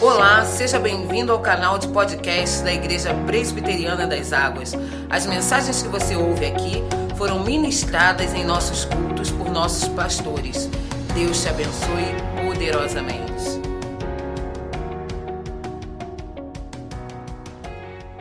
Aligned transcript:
Olá, 0.00 0.44
seja 0.44 0.78
bem-vindo 0.78 1.32
ao 1.32 1.40
canal 1.40 1.76
de 1.76 1.88
podcast 1.88 2.62
da 2.62 2.72
Igreja 2.72 3.12
Presbiteriana 3.26 4.06
das 4.06 4.32
Águas. 4.32 4.72
As 5.10 5.26
mensagens 5.26 5.82
que 5.82 5.88
você 5.88 6.14
ouve 6.14 6.46
aqui 6.46 6.74
foram 7.16 7.42
ministradas 7.42 8.32
em 8.32 8.44
nossos 8.44 8.84
cultos 8.84 9.32
por 9.32 9.50
nossos 9.50 9.88
pastores. 9.88 10.66
Deus 11.12 11.42
te 11.42 11.48
abençoe 11.48 12.14
poderosamente. 12.46 13.28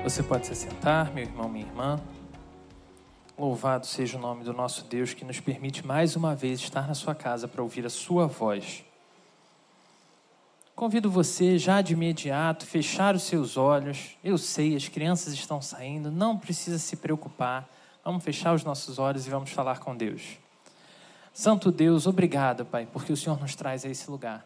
Você 0.04 0.24
pode 0.24 0.48
se 0.48 0.56
sentar, 0.56 1.14
meu 1.14 1.26
irmão, 1.26 1.48
minha 1.48 1.68
irmã. 1.68 2.00
Louvado 3.38 3.86
seja 3.86 4.18
o 4.18 4.20
nome 4.20 4.44
do 4.44 4.52
nosso 4.52 4.84
Deus 4.86 5.14
que 5.14 5.24
nos 5.24 5.40
permite 5.40 5.86
mais 5.86 6.16
uma 6.16 6.34
vez 6.34 6.60
estar 6.60 6.88
na 6.88 6.96
sua 6.96 7.14
casa 7.14 7.48
para 7.48 7.62
ouvir 7.62 7.86
a 7.86 7.90
sua 7.90 8.26
voz. 8.26 8.87
Convido 10.78 11.10
você 11.10 11.58
já 11.58 11.82
de 11.82 11.94
imediato 11.94 12.64
fechar 12.64 13.16
os 13.16 13.24
seus 13.24 13.58
olhos. 13.58 14.16
Eu 14.24 14.38
sei, 14.38 14.76
as 14.76 14.88
crianças 14.88 15.34
estão 15.34 15.60
saindo, 15.60 16.12
não 16.12 16.38
precisa 16.38 16.78
se 16.78 16.96
preocupar. 16.96 17.68
Vamos 18.06 18.24
fechar 18.24 18.54
os 18.54 18.64
nossos 18.64 19.00
olhos 19.00 19.26
e 19.26 19.30
vamos 19.32 19.50
falar 19.50 19.80
com 19.80 19.98
Deus. 19.98 20.38
Santo 21.34 21.72
Deus, 21.72 22.06
obrigado, 22.06 22.64
Pai, 22.64 22.88
porque 22.94 23.12
o 23.12 23.18
Senhor 23.18 23.40
nos 23.40 23.56
traz 23.56 23.86
a 23.86 23.90
esse 23.90 24.08
lugar. 24.12 24.46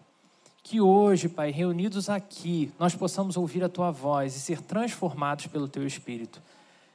Que 0.63 0.80
hoje, 0.80 1.27
Pai, 1.27 1.52
reunidos 1.52 2.09
aqui, 2.09 2.71
nós 2.79 2.95
possamos 2.95 3.35
ouvir 3.35 3.62
a 3.62 3.68
Tua 3.68 3.91
voz 3.91 4.34
e 4.34 4.40
ser 4.40 4.62
transformados 4.62 5.48
pelo 5.48 5.68
Teu 5.68 5.85
Espírito. 5.85 6.41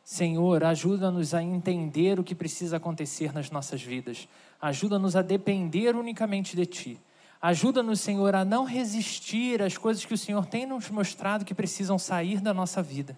Senhor, 0.03 0.65
ajuda-nos 0.65 1.35
a 1.35 1.43
entender 1.43 2.19
o 2.19 2.25
que 2.25 2.35
precisa 2.35 2.79
acontecer 2.79 3.35
nas 3.35 3.51
nossas 3.51 3.83
vidas. 3.83 4.27
Ajuda-nos 4.59 5.15
a 5.15 5.21
depender 5.21 5.95
unicamente 5.95 6.57
de 6.57 6.65
Ti. 6.65 6.99
Ajuda-nos, 7.47 8.01
Senhor, 8.01 8.35
a 8.35 8.45
não 8.45 8.65
resistir 8.65 9.63
às 9.63 9.79
coisas 9.79 10.05
que 10.05 10.13
o 10.13 10.19
Senhor 10.19 10.47
tem 10.47 10.67
nos 10.67 10.91
mostrado 10.91 11.45
que 11.45 11.55
precisam 11.55 11.97
sair 11.97 12.41
da 12.41 12.53
nossa 12.53 12.83
vida. 12.83 13.17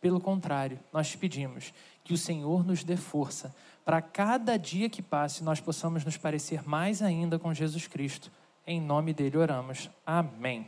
Pelo 0.00 0.18
contrário, 0.18 0.80
nós 0.92 1.08
te 1.08 1.16
pedimos 1.16 1.72
que 2.02 2.12
o 2.12 2.18
Senhor 2.18 2.66
nos 2.66 2.82
dê 2.82 2.96
força 2.96 3.54
para 3.84 4.02
cada 4.02 4.56
dia 4.56 4.90
que 4.90 5.00
passe 5.00 5.44
nós 5.44 5.60
possamos 5.60 6.04
nos 6.04 6.16
parecer 6.16 6.68
mais 6.68 7.00
ainda 7.00 7.38
com 7.38 7.54
Jesus 7.54 7.86
Cristo. 7.86 8.28
Em 8.66 8.80
nome 8.80 9.14
dele 9.14 9.38
oramos. 9.38 9.88
Amém. 10.04 10.66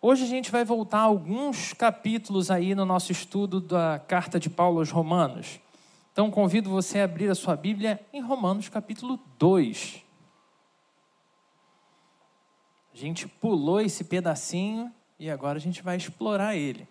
Hoje 0.00 0.22
a 0.22 0.28
gente 0.28 0.52
vai 0.52 0.64
voltar 0.64 0.98
a 0.98 1.02
alguns 1.02 1.72
capítulos 1.72 2.48
aí 2.48 2.76
no 2.76 2.86
nosso 2.86 3.10
estudo 3.10 3.60
da 3.60 3.98
carta 4.06 4.38
de 4.38 4.48
Paulo 4.48 4.78
aos 4.78 4.92
Romanos. 4.92 5.58
Então 6.12 6.30
convido 6.30 6.70
você 6.70 7.00
a 7.00 7.04
abrir 7.06 7.28
a 7.28 7.34
sua 7.34 7.56
Bíblia 7.56 8.00
em 8.12 8.20
Romanos 8.20 8.68
capítulo 8.68 9.18
2. 9.36 10.05
A 12.96 12.98
gente 12.98 13.28
pulou 13.28 13.78
esse 13.78 14.04
pedacinho 14.04 14.90
e 15.18 15.28
agora 15.28 15.58
a 15.58 15.60
gente 15.60 15.82
vai 15.82 15.98
explorar 15.98 16.56
ele. 16.56 16.88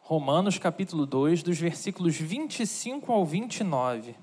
Romanos 0.00 0.56
capítulo 0.56 1.04
2, 1.04 1.42
dos 1.42 1.58
versículos 1.58 2.16
25 2.16 3.12
ao 3.12 3.26
29. 3.26 4.16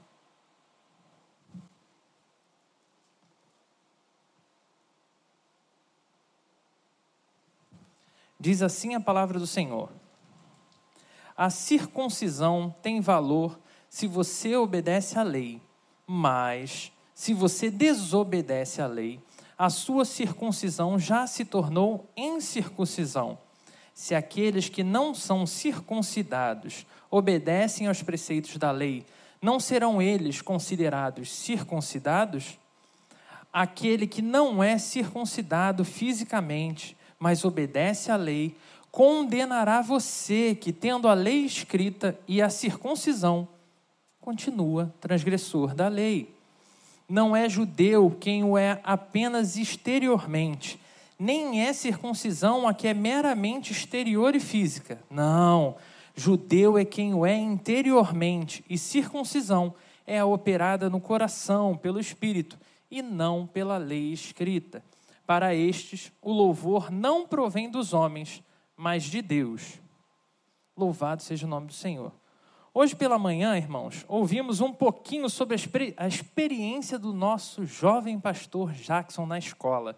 Diz 8.39 8.63
assim 8.63 8.95
a 8.95 8.99
palavra 8.99 9.37
do 9.37 9.45
Senhor: 9.45 9.91
A 11.37 11.51
circuncisão 11.51 12.75
tem 12.81 12.99
valor 12.99 13.59
se 13.87 14.07
você 14.07 14.55
obedece 14.55 15.19
à 15.19 15.21
lei, 15.21 15.61
mas 16.07 16.91
se 17.13 17.31
você 17.31 17.69
desobedece 17.69 18.81
à 18.81 18.87
lei, 18.87 19.21
a 19.59 19.69
sua 19.69 20.05
circuncisão 20.05 20.97
já 20.97 21.27
se 21.27 21.43
tornou 21.43 22.09
incircuncisão. 22.15 23.37
Se 23.93 24.15
aqueles 24.15 24.69
que 24.69 24.85
não 24.85 25.13
são 25.13 25.45
circuncidados 25.45 26.85
obedecem 27.11 27.85
aos 27.85 28.01
preceitos 28.01 28.55
da 28.55 28.71
lei, 28.71 29.05
não 29.41 29.59
serão 29.59 30.01
eles 30.01 30.41
considerados 30.41 31.29
circuncidados? 31.29 32.57
Aquele 33.51 34.07
que 34.07 34.21
não 34.21 34.63
é 34.63 34.77
circuncidado 34.77 35.83
fisicamente, 35.83 36.95
mas 37.19 37.43
obedece 37.43 38.09
à 38.09 38.15
lei, 38.15 38.55
condenará 38.89 39.81
você 39.81 40.55
que, 40.55 40.71
tendo 40.71 41.09
a 41.09 41.13
lei 41.13 41.43
escrita 41.43 42.17
e 42.25 42.41
a 42.41 42.49
circuncisão, 42.49 43.45
continua 44.21 44.93
transgressor 45.01 45.75
da 45.75 45.89
lei 45.89 46.38
não 47.09 47.35
é 47.35 47.49
judeu 47.49 48.15
quem 48.19 48.43
o 48.43 48.57
é 48.57 48.79
apenas 48.83 49.57
exteriormente, 49.57 50.79
nem 51.17 51.65
é 51.65 51.73
circuncisão 51.73 52.67
a 52.67 52.73
que 52.73 52.87
é 52.87 52.93
meramente 52.93 53.71
exterior 53.73 54.35
e 54.35 54.39
física. 54.39 55.01
Não, 55.09 55.75
judeu 56.15 56.77
é 56.77 56.85
quem 56.85 57.13
o 57.13 57.25
é 57.25 57.35
interiormente, 57.35 58.63
e 58.69 58.77
circuncisão 58.77 59.73
é 60.05 60.19
a 60.19 60.25
operada 60.25 60.89
no 60.89 61.01
coração, 61.01 61.75
pelo 61.75 61.99
espírito, 61.99 62.57
e 62.91 63.01
não 63.01 63.45
pela 63.45 63.77
lei 63.77 64.13
escrita. 64.13 64.83
Para 65.25 65.53
estes, 65.53 66.11
o 66.21 66.31
louvor 66.31 66.91
não 66.91 67.27
provém 67.27 67.69
dos 67.69 67.93
homens, 67.93 68.43
mas 68.75 69.03
de 69.03 69.21
Deus. 69.21 69.79
Louvado 70.75 71.21
seja 71.21 71.45
o 71.45 71.49
nome 71.49 71.67
do 71.67 71.73
Senhor. 71.73 72.11
Hoje 72.71 72.95
pela 72.95 73.17
manhã, 73.17 73.57
irmãos, 73.57 74.05
ouvimos 74.07 74.61
um 74.61 74.71
pouquinho 74.71 75.27
sobre 75.27 75.55
a 75.97 76.07
experiência 76.07 76.99
do 76.99 77.11
nosso 77.11 77.65
jovem 77.65 78.19
pastor 78.19 78.71
Jackson 78.73 79.25
na 79.25 79.39
escola. 79.39 79.97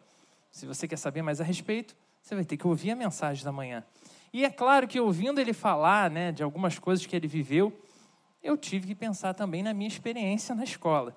Se 0.50 0.66
você 0.66 0.88
quer 0.88 0.96
saber 0.96 1.22
mais 1.22 1.42
a 1.42 1.44
respeito, 1.44 1.94
você 2.22 2.34
vai 2.34 2.46
ter 2.46 2.56
que 2.56 2.66
ouvir 2.66 2.92
a 2.92 2.96
mensagem 2.96 3.44
da 3.44 3.52
manhã. 3.52 3.84
E 4.32 4.46
é 4.46 4.50
claro 4.50 4.88
que 4.88 4.98
ouvindo 5.02 5.42
ele 5.42 5.52
falar 5.52 6.10
né, 6.10 6.32
de 6.32 6.44
algumas 6.44 6.80
coisas 6.80 7.06
que 7.06 7.14
ele 7.14 7.28
viveu, 7.28 7.78
eu 8.42 8.56
tive 8.56 8.88
que 8.88 8.96
pensar 8.96 9.34
também 9.34 9.62
na 9.62 9.74
minha 9.74 9.90
experiência 9.90 10.56
na 10.56 10.64
escola. 10.64 11.14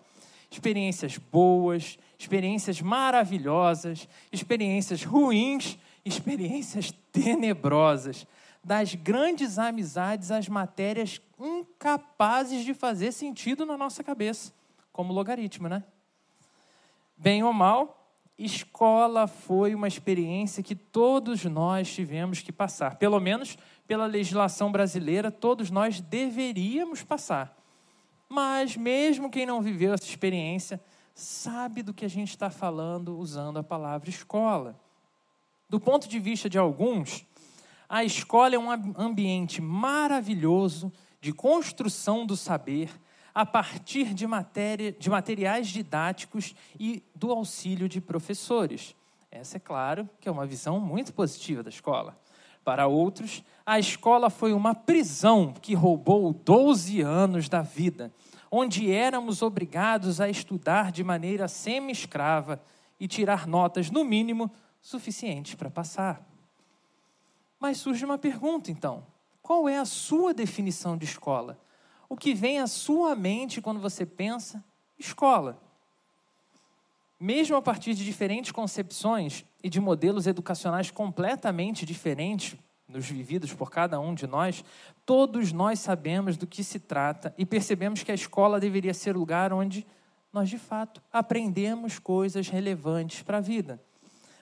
Experiências 0.50 1.18
boas, 1.18 2.00
experiências 2.18 2.80
maravilhosas, 2.80 4.08
experiências 4.32 5.04
ruins, 5.04 5.78
experiências 6.04 6.92
tenebrosas 7.12 8.26
das 8.64 8.94
grandes 8.94 9.58
amizades 9.58 10.30
às 10.30 10.48
matérias 10.48 11.20
incapazes 11.38 12.64
de 12.64 12.72
fazer 12.72 13.12
sentido 13.12 13.66
na 13.66 13.76
nossa 13.76 14.02
cabeça, 14.02 14.52
como 14.92 15.12
logaritmo, 15.12 15.68
né? 15.68 15.84
Bem 17.16 17.42
ou 17.44 17.52
mal, 17.52 18.10
escola 18.38 19.26
foi 19.26 19.74
uma 19.74 19.86
experiência 19.86 20.62
que 20.62 20.74
todos 20.74 21.44
nós 21.44 21.92
tivemos 21.92 22.40
que 22.40 22.50
passar. 22.50 22.96
Pelo 22.96 23.20
menos 23.20 23.56
pela 23.86 24.06
legislação 24.06 24.72
brasileira, 24.72 25.30
todos 25.30 25.70
nós 25.70 26.00
deveríamos 26.00 27.02
passar. 27.02 27.56
Mas 28.28 28.76
mesmo 28.76 29.30
quem 29.30 29.46
não 29.46 29.60
viveu 29.60 29.92
essa 29.92 30.04
experiência, 30.04 30.80
sabe 31.14 31.82
do 31.82 31.94
que 31.94 32.04
a 32.04 32.08
gente 32.08 32.30
está 32.30 32.50
falando 32.50 33.16
usando 33.18 33.58
a 33.58 33.62
palavra 33.62 34.08
escola. 34.08 34.80
Do 35.68 35.78
ponto 35.78 36.08
de 36.08 36.18
vista 36.18 36.48
de 36.48 36.58
alguns, 36.58 37.26
a 37.88 38.04
escola 38.04 38.54
é 38.54 38.58
um 38.58 38.70
ambiente 38.96 39.60
maravilhoso 39.60 40.92
de 41.20 41.32
construção 41.32 42.26
do 42.26 42.36
saber 42.36 42.90
a 43.34 43.44
partir 43.44 44.14
de, 44.14 44.26
matéria, 44.26 44.92
de 44.92 45.10
materiais 45.10 45.68
didáticos 45.68 46.54
e 46.78 47.02
do 47.14 47.32
auxílio 47.32 47.88
de 47.88 48.00
professores. 48.00 48.94
Essa, 49.30 49.56
é 49.56 49.60
claro, 49.60 50.08
que 50.20 50.28
é 50.28 50.32
uma 50.32 50.46
visão 50.46 50.78
muito 50.78 51.12
positiva 51.12 51.62
da 51.62 51.68
escola. 51.68 52.16
Para 52.64 52.86
outros, 52.86 53.42
a 53.66 53.78
escola 53.78 54.30
foi 54.30 54.52
uma 54.52 54.74
prisão 54.74 55.52
que 55.52 55.74
roubou 55.74 56.32
12 56.32 57.00
anos 57.00 57.48
da 57.48 57.60
vida, 57.60 58.12
onde 58.50 58.90
éramos 58.90 59.42
obrigados 59.42 60.20
a 60.20 60.28
estudar 60.28 60.92
de 60.92 61.02
maneira 61.02 61.48
semi-escrava 61.48 62.62
e 62.98 63.08
tirar 63.08 63.46
notas, 63.46 63.90
no 63.90 64.04
mínimo, 64.04 64.50
suficientes 64.80 65.56
para 65.56 65.68
passar. 65.68 66.33
Mas 67.64 67.78
surge 67.78 68.04
uma 68.04 68.18
pergunta 68.18 68.70
então: 68.70 69.06
qual 69.40 69.66
é 69.66 69.78
a 69.78 69.86
sua 69.86 70.34
definição 70.34 70.98
de 70.98 71.06
escola? 71.06 71.58
O 72.10 72.14
que 72.14 72.34
vem 72.34 72.60
à 72.60 72.66
sua 72.66 73.14
mente 73.14 73.62
quando 73.62 73.80
você 73.80 74.04
pensa 74.04 74.62
escola? 74.98 75.58
Mesmo 77.18 77.56
a 77.56 77.62
partir 77.62 77.94
de 77.94 78.04
diferentes 78.04 78.52
concepções 78.52 79.46
e 79.62 79.70
de 79.70 79.80
modelos 79.80 80.26
educacionais 80.26 80.90
completamente 80.90 81.86
diferentes 81.86 82.54
nos 82.86 83.06
vividos 83.06 83.54
por 83.54 83.70
cada 83.70 83.98
um 83.98 84.14
de 84.14 84.26
nós, 84.26 84.62
todos 85.06 85.50
nós 85.50 85.78
sabemos 85.78 86.36
do 86.36 86.46
que 86.46 86.62
se 86.62 86.78
trata 86.78 87.34
e 87.38 87.46
percebemos 87.46 88.02
que 88.02 88.12
a 88.12 88.14
escola 88.14 88.60
deveria 88.60 88.92
ser 88.92 89.16
o 89.16 89.20
lugar 89.20 89.54
onde 89.54 89.86
nós 90.30 90.50
de 90.50 90.58
fato 90.58 91.00
aprendemos 91.10 91.98
coisas 91.98 92.46
relevantes 92.46 93.22
para 93.22 93.38
a 93.38 93.40
vida. 93.40 93.82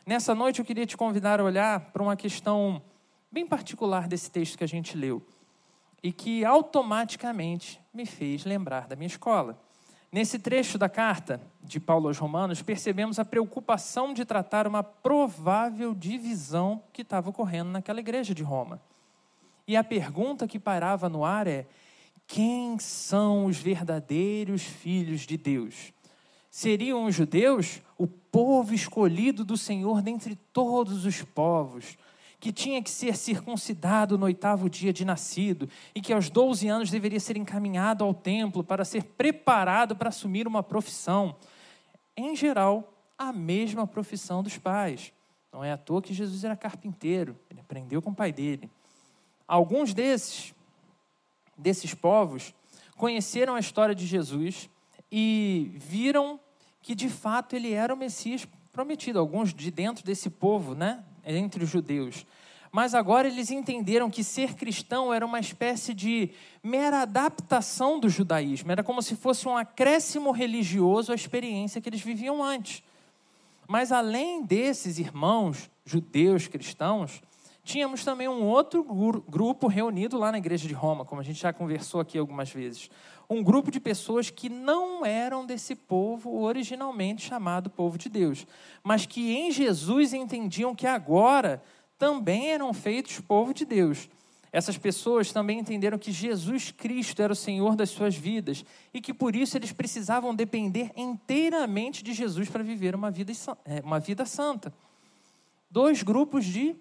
Nessa 0.05 0.35
noite 0.35 0.59
eu 0.59 0.65
queria 0.65 0.85
te 0.85 0.97
convidar 0.97 1.39
a 1.39 1.45
olhar 1.45 1.93
para 1.93 2.03
uma 2.03 2.17
questão 2.17 2.83
bem 3.33 3.47
particular 3.47 4.07
desse 4.07 4.31
texto 4.31 4.59
que 4.59 4.65
a 4.65 4.69
gente 4.69 4.97
leu 4.97 5.23
e 6.03 6.13
que 6.13 6.45
automaticamente 6.45 7.81
me 7.95 8.05
fez 8.05 8.45
lembrar 8.45 8.87
da 8.87 8.95
minha 8.95 9.07
escola. 9.07 9.59
Nesse 10.11 10.39
trecho 10.39 10.77
da 10.77 10.91
carta 10.91 11.41
de 11.63 11.81
Paulo 11.81 12.09
aos 12.09 12.19
Romanos, 12.19 12.61
percebemos 12.61 13.19
a 13.19 13.25
preocupação 13.25 14.13
de 14.13 14.27
tratar 14.27 14.67
uma 14.67 14.83
provável 14.83 15.95
divisão 15.95 16.83
que 16.93 17.01
estava 17.01 17.31
ocorrendo 17.31 17.71
naquela 17.71 18.01
igreja 18.01 18.35
de 18.35 18.43
Roma. 18.43 18.79
E 19.67 19.75
a 19.75 19.83
pergunta 19.83 20.47
que 20.47 20.59
parava 20.59 21.09
no 21.09 21.25
ar 21.25 21.47
é: 21.47 21.67
quem 22.27 22.79
são 22.79 23.47
os 23.47 23.57
verdadeiros 23.57 24.63
filhos 24.63 25.23
de 25.23 25.39
Deus? 25.39 25.95
Seriam 26.51 27.07
os 27.07 27.15
judeus 27.15 27.81
o 27.97 28.07
povo 28.07 28.75
escolhido 28.75 29.43
do 29.43 29.57
Senhor 29.57 30.03
dentre 30.03 30.37
todos 30.53 31.07
os 31.07 31.23
povos, 31.23 31.97
que 32.43 32.53
tinha 32.53 32.83
que 32.83 32.91
ser 32.91 33.17
circuncidado 33.17 34.19
no 34.19 34.25
oitavo 34.25 34.69
dia 34.69 34.93
de 34.93 35.05
nascido 35.05 35.69
e 35.95 36.01
que 36.01 36.13
aos 36.13 36.29
12 36.29 36.67
anos 36.67 36.91
deveria 36.91 37.21
ser 37.21 37.37
encaminhado 37.37 38.03
ao 38.03 38.13
templo 38.13 38.65
para 38.65 38.85
ser 38.85 39.05
preparado 39.05 39.95
para 39.95 40.09
assumir 40.09 40.49
uma 40.49 40.61
profissão. 40.61 41.37
Em 42.17 42.35
geral, 42.35 42.93
a 43.17 43.33
mesma 43.33 43.87
profissão 43.87 44.43
dos 44.43 44.59
pais. 44.59 45.13
Não 45.53 45.63
é 45.63 45.71
à 45.71 45.77
toa 45.77 46.03
que 46.03 46.13
Jesus 46.13 46.43
era 46.43 46.57
carpinteiro, 46.57 47.39
ele 47.49 47.61
aprendeu 47.61 48.03
com 48.03 48.11
o 48.11 48.15
pai 48.15 48.33
dele. 48.33 48.69
Alguns 49.47 49.95
desses, 49.95 50.53
desses 51.57 51.95
povos 51.95 52.53
conheceram 52.97 53.55
a 53.55 53.61
história 53.61 53.95
de 53.95 54.05
Jesus 54.05 54.69
e 55.13 55.71
viram 55.77 56.41
que 56.81 56.97
de 56.97 57.09
fato 57.09 57.55
ele 57.55 57.73
era 57.73 57.95
o 57.95 57.97
Messias 57.97 58.49
prometido, 58.73 59.21
alguns 59.21 59.55
de 59.55 59.71
dentro 59.71 60.05
desse 60.05 60.29
povo, 60.29 60.75
né, 60.75 61.05
entre 61.25 61.65
os 61.65 61.71
judeus. 61.71 62.27
Mas 62.71 62.95
agora 62.95 63.29
eles 63.29 63.51
entenderam 63.51 64.09
que 64.09 64.25
ser 64.25 64.55
cristão 64.55 65.13
era 65.13 65.27
uma 65.27 65.39
espécie 65.39 65.93
de 65.93 66.31
mera 66.63 67.03
adaptação 67.03 68.01
do 68.01 68.09
judaísmo, 68.09 68.73
era 68.73 68.83
como 68.83 69.03
se 69.03 69.15
fosse 69.15 69.47
um 69.47 69.57
acréscimo 69.57 70.31
religioso 70.31 71.13
à 71.13 71.15
experiência 71.15 71.83
que 71.83 71.89
eles 71.91 72.01
viviam 72.01 72.43
antes. 72.43 72.83
Mas 73.69 73.93
além 73.93 74.43
desses 74.43 74.99
irmãos 74.99 75.71
judeus 75.85 76.49
cristãos, 76.49 77.23
tínhamos 77.63 78.05
também 78.05 78.27
um 78.27 78.43
outro 78.43 78.83
grupo 79.29 79.67
reunido 79.67 80.19
lá 80.19 80.33
na 80.33 80.39
igreja 80.39 80.67
de 80.67 80.75
Roma, 80.75 81.05
como 81.05 81.21
a 81.21 81.25
gente 81.25 81.41
já 81.41 81.53
conversou 81.53 82.01
aqui 82.01 82.17
algumas 82.17 82.51
vezes. 82.51 82.91
Um 83.29 83.43
grupo 83.43 83.71
de 83.71 83.81
pessoas 83.81 84.31
que 84.31 84.49
não 84.49 85.05
eram 85.05 85.47
desse 85.47 85.75
povo 85.75 86.43
originalmente 86.43 87.27
chamado 87.27 87.71
povo 87.71 87.97
de 87.97 88.09
Deus, 88.09 88.47
mas 88.83 89.07
que 89.07 89.33
em 89.33 89.51
Jesus 89.51 90.13
entendiam 90.13 90.75
que 90.75 90.87
agora 90.87 91.63
também 91.99 92.51
eram 92.51 92.73
feitos 92.75 93.21
povo 93.21 93.55
de 93.55 93.65
Deus. 93.65 94.09
Essas 94.53 94.77
pessoas 94.77 95.33
também 95.33 95.59
entenderam 95.59 95.99
que 95.99 96.13
Jesus 96.13 96.71
Cristo 96.71 97.23
era 97.23 97.33
o 97.33 97.37
Senhor 97.37 97.75
das 97.75 97.89
suas 97.89 98.15
vidas 98.15 98.65
e 98.93 99.01
que 99.01 99.15
por 99.15 99.35
isso 99.35 99.57
eles 99.57 99.73
precisavam 99.73 100.35
depender 100.35 100.91
inteiramente 100.95 102.05
de 102.05 102.13
Jesus 102.13 102.51
para 102.51 102.63
viver 102.63 102.95
uma 102.95 103.11
vida, 103.11 103.33
é, 103.65 103.81
uma 103.81 103.99
vida 103.99 104.27
santa. 104.27 104.75
Dois 105.71 106.03
grupos 106.03 106.45
de 106.45 106.77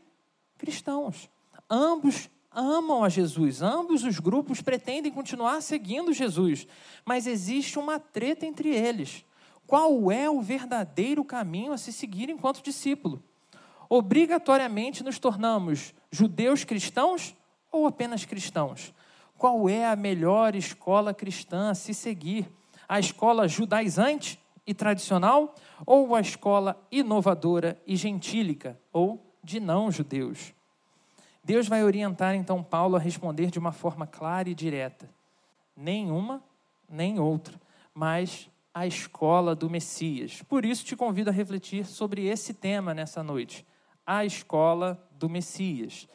cristãos. 0.57 1.29
Ambos 1.69 2.29
amam 2.51 3.03
a 3.03 3.09
Jesus, 3.09 3.61
ambos 3.61 4.03
os 4.03 4.19
grupos 4.19 4.61
pretendem 4.61 5.11
continuar 5.11 5.61
seguindo 5.61 6.11
Jesus, 6.11 6.67
mas 7.05 7.25
existe 7.25 7.79
uma 7.79 7.99
treta 7.99 8.45
entre 8.45 8.69
eles. 8.69 9.25
Qual 9.65 10.11
é 10.11 10.29
o 10.29 10.41
verdadeiro 10.41 11.23
caminho 11.23 11.71
a 11.71 11.77
se 11.77 11.93
seguir 11.93 12.29
enquanto 12.29 12.61
discípulo? 12.61 13.23
Obrigatoriamente 13.89 15.03
nos 15.03 15.17
tornamos 15.17 15.93
judeus 16.11 16.63
cristãos 16.63 17.35
ou 17.71 17.87
apenas 17.87 18.25
cristãos? 18.25 18.93
Qual 19.37 19.69
é 19.69 19.85
a 19.85 19.95
melhor 19.95 20.55
escola 20.55 21.13
cristã 21.13 21.69
a 21.69 21.75
se 21.75 21.93
seguir? 21.93 22.51
A 22.87 22.99
escola 22.99 23.47
judaizante 23.47 24.39
e 24.67 24.73
tradicional 24.73 25.55
ou 25.85 26.13
a 26.15 26.21
escola 26.21 26.85
inovadora 26.91 27.81
e 27.87 27.95
gentílica 27.95 28.79
ou 28.91 29.35
de 29.43 29.59
não-judeus. 29.59 30.53
Deus 31.43 31.67
vai 31.67 31.83
orientar 31.83 32.35
então 32.35 32.63
Paulo 32.63 32.95
a 32.95 32.99
responder 32.99 33.49
de 33.49 33.57
uma 33.57 33.71
forma 33.71 34.05
clara 34.05 34.49
e 34.49 34.55
direta: 34.55 35.09
nenhuma, 35.75 36.43
nem 36.87 37.19
outra, 37.19 37.59
mas 37.93 38.49
a 38.73 38.85
escola 38.85 39.55
do 39.55 39.69
Messias. 39.69 40.41
Por 40.43 40.65
isso 40.65 40.85
te 40.85 40.95
convido 40.95 41.29
a 41.29 41.33
refletir 41.33 41.85
sobre 41.85 42.25
esse 42.27 42.53
tema 42.53 42.93
nessa 42.93 43.23
noite: 43.23 43.65
a 44.05 44.23
escola 44.23 45.03
do 45.11 45.29
Messias. 45.29 46.07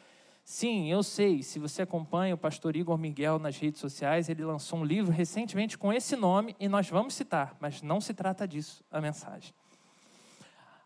Sim, 0.43 0.89
eu 0.89 1.03
sei, 1.03 1.43
se 1.43 1.59
você 1.59 1.81
acompanha 1.81 2.33
o 2.33 2.37
pastor 2.37 2.77
Igor 2.77 2.97
Miguel 2.97 3.37
nas 3.37 3.57
redes 3.57 3.81
sociais, 3.81 4.29
ele 4.29 4.45
lançou 4.45 4.79
um 4.79 4.85
livro 4.85 5.11
recentemente 5.11 5.77
com 5.77 5.91
esse 5.91 6.15
nome 6.15 6.55
e 6.57 6.69
nós 6.69 6.89
vamos 6.89 7.15
citar, 7.15 7.57
mas 7.59 7.81
não 7.81 7.99
se 7.99 8.13
trata 8.13 8.47
disso 8.47 8.81
a 8.89 9.01
mensagem. 9.01 9.53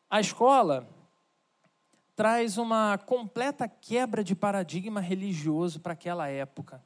A 0.09 0.19
escola 0.19 0.89
traz 2.21 2.59
uma 2.59 2.99
completa 2.99 3.67
quebra 3.67 4.23
de 4.23 4.35
paradigma 4.35 5.01
religioso 5.01 5.79
para 5.79 5.93
aquela 5.93 6.27
época. 6.27 6.79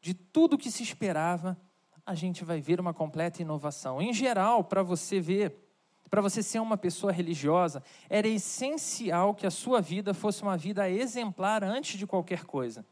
De 0.00 0.14
tudo 0.14 0.56
que 0.56 0.70
se 0.70 0.82
esperava, 0.82 1.58
a 2.06 2.14
gente 2.14 2.42
vai 2.42 2.58
ver 2.58 2.80
uma 2.80 2.94
completa 2.94 3.42
inovação. 3.42 4.00
Em 4.00 4.14
geral, 4.14 4.64
para 4.64 4.82
você 4.82 5.20
ver, 5.20 5.54
para 6.08 6.22
você 6.22 6.42
ser 6.42 6.60
uma 6.60 6.78
pessoa 6.78 7.12
religiosa, 7.12 7.82
era 8.08 8.26
essencial 8.26 9.34
que 9.34 9.46
a 9.46 9.50
sua 9.50 9.82
vida 9.82 10.14
fosse 10.14 10.42
uma 10.42 10.56
vida 10.56 10.88
exemplar 10.88 11.62
antes 11.62 11.98
de 11.98 12.06
qualquer 12.06 12.44
coisa. 12.46 12.82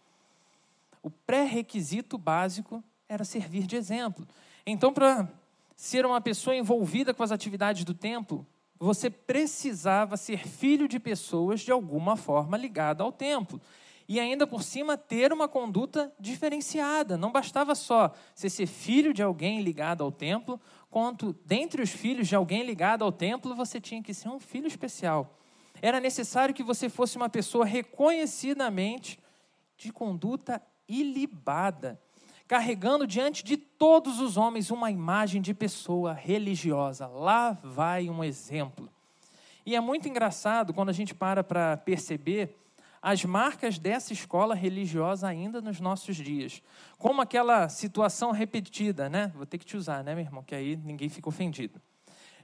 O 1.02 1.08
pré-requisito 1.08 2.18
básico 2.18 2.84
era 3.08 3.24
servir 3.24 3.66
de 3.66 3.74
exemplo. 3.74 4.28
Então, 4.66 4.92
para 4.92 5.26
ser 5.74 6.04
uma 6.04 6.20
pessoa 6.20 6.54
envolvida 6.54 7.14
com 7.14 7.22
as 7.22 7.32
atividades 7.32 7.84
do 7.84 7.94
templo, 7.94 8.46
você 8.78 9.08
precisava 9.10 10.16
ser 10.16 10.46
filho 10.46 10.86
de 10.86 10.98
pessoas 10.98 11.60
de 11.60 11.72
alguma 11.72 12.16
forma 12.16 12.56
ligada 12.56 13.02
ao 13.02 13.12
templo. 13.12 13.60
E 14.08 14.20
ainda 14.20 14.46
por 14.46 14.62
cima 14.62 14.96
ter 14.96 15.32
uma 15.32 15.48
conduta 15.48 16.12
diferenciada. 16.18 17.16
Não 17.16 17.32
bastava 17.32 17.74
só 17.74 18.12
você 18.34 18.48
ser 18.48 18.66
filho 18.66 19.12
de 19.12 19.22
alguém 19.22 19.60
ligado 19.62 20.04
ao 20.04 20.12
templo, 20.12 20.60
quanto 20.90 21.34
dentre 21.44 21.82
os 21.82 21.90
filhos 21.90 22.28
de 22.28 22.36
alguém 22.36 22.62
ligado 22.62 23.02
ao 23.02 23.10
templo, 23.10 23.54
você 23.54 23.80
tinha 23.80 24.02
que 24.02 24.14
ser 24.14 24.28
um 24.28 24.38
filho 24.38 24.68
especial. 24.68 25.36
Era 25.82 26.00
necessário 26.00 26.54
que 26.54 26.62
você 26.62 26.88
fosse 26.88 27.16
uma 27.16 27.28
pessoa 27.28 27.64
reconhecidamente 27.64 29.18
de 29.76 29.92
conduta 29.92 30.62
ilibada 30.88 32.00
carregando 32.46 33.06
diante 33.06 33.44
de 33.44 33.56
todos 33.56 34.20
os 34.20 34.36
homens 34.36 34.70
uma 34.70 34.90
imagem 34.90 35.42
de 35.42 35.52
pessoa 35.52 36.12
religiosa. 36.12 37.06
Lá 37.06 37.58
vai 37.62 38.08
um 38.08 38.22
exemplo. 38.22 38.88
E 39.64 39.74
é 39.74 39.80
muito 39.80 40.08
engraçado 40.08 40.72
quando 40.72 40.90
a 40.90 40.92
gente 40.92 41.14
para 41.14 41.42
para 41.42 41.76
perceber 41.76 42.56
as 43.02 43.24
marcas 43.24 43.78
dessa 43.78 44.12
escola 44.12 44.54
religiosa 44.54 45.28
ainda 45.28 45.60
nos 45.60 45.80
nossos 45.80 46.16
dias. 46.16 46.62
Como 46.98 47.20
aquela 47.20 47.68
situação 47.68 48.30
repetida, 48.30 49.08
né? 49.08 49.32
Vou 49.34 49.46
ter 49.46 49.58
que 49.58 49.64
te 49.64 49.76
usar, 49.76 50.02
né, 50.02 50.14
meu 50.14 50.24
irmão? 50.24 50.42
Que 50.42 50.54
aí 50.54 50.76
ninguém 50.76 51.08
fica 51.08 51.28
ofendido. 51.28 51.80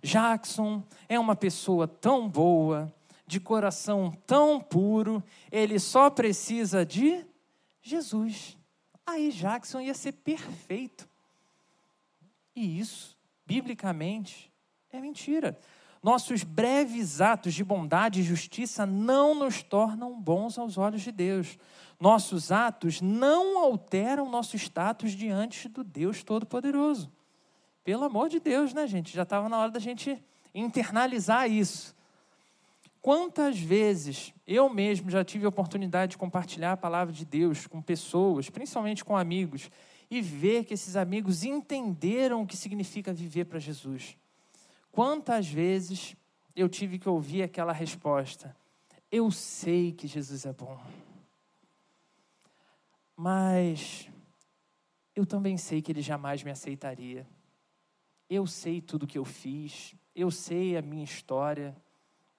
Jackson 0.02 0.82
é 1.08 1.18
uma 1.18 1.36
pessoa 1.36 1.86
tão 1.86 2.28
boa, 2.28 2.92
de 3.26 3.38
coração 3.38 4.12
tão 4.26 4.60
puro, 4.60 5.22
ele 5.50 5.78
só 5.78 6.10
precisa 6.10 6.84
de 6.84 7.24
Jesus 7.80 8.58
aí 9.06 9.30
Jackson 9.30 9.80
ia 9.80 9.94
ser 9.94 10.12
perfeito. 10.12 11.08
E 12.54 12.78
isso, 12.78 13.16
biblicamente, 13.46 14.52
é 14.90 15.00
mentira. 15.00 15.58
Nossos 16.02 16.42
breves 16.42 17.20
atos 17.20 17.54
de 17.54 17.62
bondade 17.62 18.20
e 18.20 18.24
justiça 18.24 18.84
não 18.84 19.34
nos 19.34 19.62
tornam 19.62 20.20
bons 20.20 20.58
aos 20.58 20.76
olhos 20.76 21.02
de 21.02 21.12
Deus. 21.12 21.56
Nossos 21.98 22.50
atos 22.50 23.00
não 23.00 23.58
alteram 23.58 24.28
nosso 24.28 24.56
status 24.56 25.12
diante 25.12 25.68
do 25.68 25.84
Deus 25.84 26.24
Todo-Poderoso. 26.24 27.10
Pelo 27.84 28.04
amor 28.04 28.28
de 28.28 28.40
Deus, 28.40 28.74
né, 28.74 28.86
gente? 28.86 29.14
Já 29.14 29.22
estava 29.22 29.48
na 29.48 29.58
hora 29.58 29.70
da 29.70 29.78
gente 29.78 30.20
internalizar 30.52 31.48
isso. 31.48 31.94
Quantas 33.02 33.58
vezes 33.58 34.32
eu 34.46 34.68
mesmo 34.70 35.10
já 35.10 35.24
tive 35.24 35.44
a 35.44 35.48
oportunidade 35.48 36.12
de 36.12 36.18
compartilhar 36.18 36.70
a 36.70 36.76
palavra 36.76 37.12
de 37.12 37.24
Deus 37.24 37.66
com 37.66 37.82
pessoas, 37.82 38.48
principalmente 38.48 39.04
com 39.04 39.16
amigos, 39.16 39.68
e 40.08 40.22
ver 40.22 40.64
que 40.64 40.74
esses 40.74 40.94
amigos 40.94 41.42
entenderam 41.42 42.42
o 42.42 42.46
que 42.46 42.56
significa 42.56 43.12
viver 43.12 43.46
para 43.46 43.58
Jesus? 43.58 44.16
Quantas 44.92 45.48
vezes 45.48 46.14
eu 46.54 46.68
tive 46.68 46.96
que 46.96 47.08
ouvir 47.08 47.42
aquela 47.42 47.72
resposta: 47.72 48.54
Eu 49.10 49.32
sei 49.32 49.90
que 49.90 50.06
Jesus 50.06 50.46
é 50.46 50.52
bom, 50.52 50.78
mas 53.16 54.08
eu 55.16 55.26
também 55.26 55.56
sei 55.56 55.82
que 55.82 55.90
ele 55.90 56.02
jamais 56.02 56.44
me 56.44 56.52
aceitaria. 56.52 57.26
Eu 58.30 58.46
sei 58.46 58.80
tudo 58.80 59.08
que 59.08 59.18
eu 59.18 59.24
fiz, 59.24 59.92
eu 60.14 60.30
sei 60.30 60.76
a 60.76 60.82
minha 60.82 61.04
história 61.04 61.76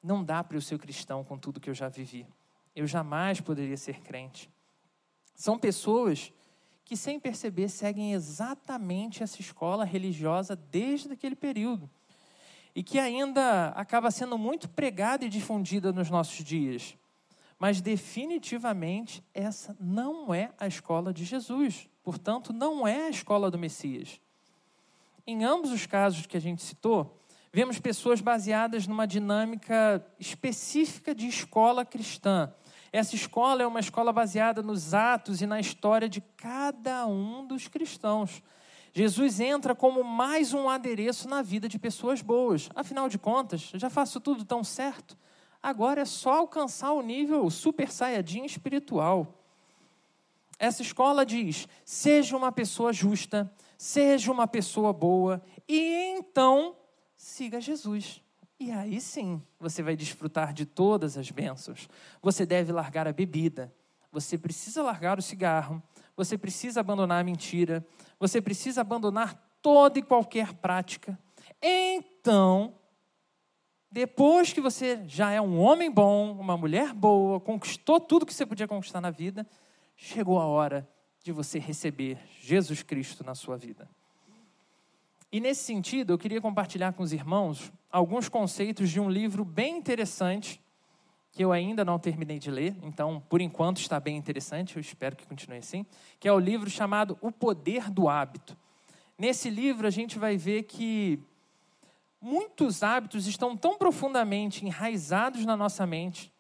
não 0.04 0.24
dá 0.24 0.44
para 0.44 0.58
eu 0.58 0.62
ser 0.62 0.78
cristão 0.78 1.24
com 1.24 1.38
tudo 1.38 1.60
que 1.60 1.70
eu 1.70 1.74
já 1.74 1.88
vivi. 1.88 2.28
Eu 2.76 2.86
jamais 2.86 3.40
poderia 3.40 3.78
ser 3.78 4.02
crente. 4.02 4.50
São 5.34 5.58
pessoas 5.58 6.34
que, 6.84 6.98
sem 6.98 7.20
perceber, 7.20 7.70
seguem 7.70 8.14
exatamente 8.14 9.24
essa 9.24 9.40
escola 9.40 9.86
religiosa 9.86 10.56
desde 10.56 11.14
aquele 11.14 11.36
período 11.36 11.90
e 12.76 12.84
que 12.84 13.00
ainda 13.00 13.70
acaba 13.70 14.10
sendo 14.12 14.38
muito 14.38 14.68
pregada 14.68 15.26
e 15.26 15.30
difundida 15.30 15.94
nos 15.94 16.10
nossos 16.10 16.44
dias. 16.44 16.98
Mas 17.60 17.80
definitivamente 17.80 19.24
essa 19.34 19.76
não 19.80 20.34
é 20.34 20.52
a 20.60 20.68
escola 20.68 21.14
de 21.14 21.24
Jesus, 21.24 21.88
portanto, 22.04 22.52
não 22.52 22.88
é 22.88 23.06
a 23.06 23.10
escola 23.10 23.50
do 23.50 23.60
Messias. 23.60 24.20
Em 25.26 25.46
ambos 25.46 25.72
os 25.72 25.86
casos 25.86 26.26
que 26.26 26.36
a 26.36 26.42
gente 26.42 26.62
citou, 26.62 27.18
vemos 27.54 27.78
pessoas 27.78 28.20
baseadas 28.20 28.88
numa 28.88 29.06
dinâmica 29.06 30.04
específica 30.20 31.14
de 31.14 31.28
escola 31.28 31.86
cristã. 31.86 32.52
Essa 32.92 33.14
escola 33.14 33.62
é 33.62 33.68
uma 33.68 33.80
escola 33.80 34.12
baseada 34.12 34.64
nos 34.64 34.96
atos 34.96 35.40
e 35.40 35.46
na 35.46 35.60
história 35.60 36.10
de 36.10 36.20
cada 36.36 37.06
um 37.06 37.46
dos 37.46 37.68
cristãos. 37.68 38.42
Jesus 38.92 39.40
entra 39.40 39.76
como 39.76 40.04
mais 40.04 40.52
um 40.52 40.68
adereço 40.68 41.30
na 41.30 41.44
vida 41.44 41.70
de 41.70 41.78
pessoas 41.78 42.24
boas. 42.24 42.70
Afinal 42.74 43.08
de 43.08 43.20
contas, 43.20 43.70
já 43.76 43.90
faço 43.90 44.20
tudo 44.20 44.44
tão 44.44 44.64
certo. 44.64 45.16
Agora 45.62 46.02
é 46.02 46.06
só 46.06 46.40
alcançar 46.40 46.92
o 46.94 47.04
nível 47.04 47.48
super 47.52 47.92
saiyajin 47.92 48.46
espiritual. 48.46 49.46
Essa 50.58 50.82
escola 50.82 51.24
diz: 51.24 51.68
seja 51.86 52.36
uma 52.36 52.52
pessoa 52.52 52.92
justa, 52.92 53.52
seja 53.78 54.32
uma 54.32 54.48
pessoa 54.48 54.92
boa, 54.92 55.42
e 55.68 56.16
então 56.18 56.76
siga 57.24 57.62
Jesus. 57.62 58.22
E 58.60 58.70
aí 58.70 59.00
sim, 59.00 59.42
você 59.58 59.82
vai 59.82 59.96
desfrutar 59.96 60.54
de 60.54 60.66
todas 60.66 61.18
as 61.18 61.32
bênçãos. 61.32 61.88
Você 62.22 62.46
deve 62.46 62.72
largar 62.72 63.08
a 63.08 63.14
bebida, 63.14 63.74
você 64.12 64.38
precisa 64.38 64.84
largar 64.84 65.18
o 65.18 65.22
cigarro, 65.22 65.82
você 66.18 66.38
precisa 66.38 66.82
abandonar 66.82 67.22
a 67.22 67.24
mentira, 67.24 67.86
você 68.20 68.42
precisa 68.42 68.82
abandonar 68.82 69.58
toda 69.62 69.98
e 69.98 70.04
qualquer 70.04 70.54
prática. 70.56 71.18
Então, 71.62 72.76
depois 73.90 74.52
que 74.52 74.60
você 74.60 75.02
já 75.08 75.32
é 75.32 75.40
um 75.40 75.60
homem 75.60 75.90
bom, 75.90 76.34
uma 76.34 76.58
mulher 76.58 76.94
boa, 76.94 77.40
conquistou 77.40 78.02
tudo 78.02 78.26
que 78.26 78.34
você 78.34 78.46
podia 78.46 78.68
conquistar 78.68 79.00
na 79.00 79.12
vida, 79.12 79.48
chegou 79.96 80.40
a 80.40 80.46
hora 80.46 80.88
de 81.24 81.32
você 81.32 81.58
receber 81.58 82.20
Jesus 82.42 82.84
Cristo 82.84 83.24
na 83.24 83.34
sua 83.34 83.58
vida. 83.58 83.90
E 85.34 85.40
nesse 85.40 85.64
sentido, 85.64 86.14
eu 86.14 86.18
queria 86.20 86.40
compartilhar 86.40 86.94
com 86.94 87.02
os 87.02 87.12
irmãos 87.12 87.74
alguns 87.92 88.30
conceitos 88.30 88.92
de 88.92 89.00
um 89.00 89.10
livro 89.10 89.44
bem 89.44 89.76
interessante 89.76 90.62
que 91.32 91.44
eu 91.44 91.52
ainda 91.52 91.84
não 91.84 91.98
terminei 91.98 92.38
de 92.38 92.52
ler, 92.52 92.76
então, 92.84 93.20
por 93.28 93.42
enquanto, 93.42 93.78
está 93.78 94.00
bem 94.00 94.16
interessante, 94.16 94.76
eu 94.76 94.80
espero 94.80 95.16
que 95.16 95.26
continue 95.26 95.58
assim, 95.58 95.88
que 96.20 96.28
é 96.28 96.32
o 96.32 96.38
livro 96.38 96.70
chamado 96.70 97.18
O 97.20 97.32
Poder 97.32 97.90
do 97.90 98.08
Hábito. 98.08 98.56
Nesse 99.18 99.50
livro, 99.50 99.88
a 99.88 99.90
gente 99.90 100.20
vai 100.20 100.38
ver 100.38 100.64
que 100.64 101.20
muitos 102.22 102.84
hábitos 102.84 103.26
estão 103.26 103.58
tão 103.58 103.76
profundamente 103.76 104.64
enraizados 104.64 105.44
na 105.46 105.58
nossa 105.58 105.84
mente 105.88 106.32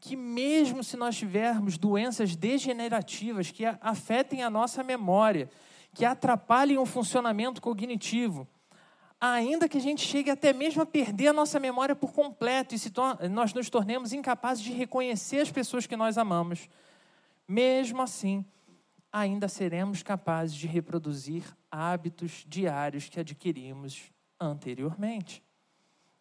que, 0.00 0.16
mesmo 0.16 0.82
se 0.82 0.96
nós 0.96 1.16
tivermos 1.16 1.78
doenças 1.78 2.34
degenerativas 2.34 3.52
que 3.52 3.64
afetem 3.64 4.42
a 4.42 4.50
nossa 4.50 4.82
memória, 4.82 5.48
que 5.94 6.04
atrapalhem 6.04 6.78
o 6.78 6.86
funcionamento 6.86 7.60
cognitivo, 7.60 8.48
ainda 9.20 9.68
que 9.68 9.78
a 9.78 9.80
gente 9.80 10.02
chegue 10.02 10.30
até 10.30 10.52
mesmo 10.52 10.82
a 10.82 10.86
perder 10.86 11.28
a 11.28 11.32
nossa 11.32 11.60
memória 11.60 11.94
por 11.94 12.12
completo 12.12 12.74
e 12.74 13.28
nós 13.28 13.52
nos 13.52 13.70
tornemos 13.70 14.12
incapazes 14.12 14.64
de 14.64 14.72
reconhecer 14.72 15.40
as 15.40 15.50
pessoas 15.50 15.86
que 15.86 15.96
nós 15.96 16.18
amamos, 16.18 16.68
mesmo 17.46 18.02
assim, 18.02 18.44
ainda 19.12 19.46
seremos 19.48 20.02
capazes 20.02 20.56
de 20.56 20.66
reproduzir 20.66 21.44
hábitos 21.70 22.44
diários 22.48 23.08
que 23.08 23.20
adquirimos 23.20 24.10
anteriormente. 24.40 25.42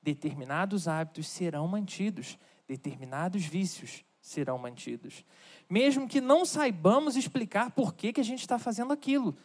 Determinados 0.04 0.88
hábitos 0.88 1.28
serão 1.28 1.68
mantidos, 1.68 2.38
determinados 2.68 3.46
vícios 3.46 4.04
serão 4.22 4.58
mantidos. 4.58 5.26
Mesmo 5.70 6.08
que 6.08 6.22
não 6.22 6.46
saibamos 6.46 7.16
explicar 7.16 7.72
por 7.72 7.94
que, 7.94 8.14
que 8.14 8.22
a 8.22 8.24
gente 8.24 8.42
está 8.42 8.60
fazendo 8.60 8.94
aquilo 8.94 9.36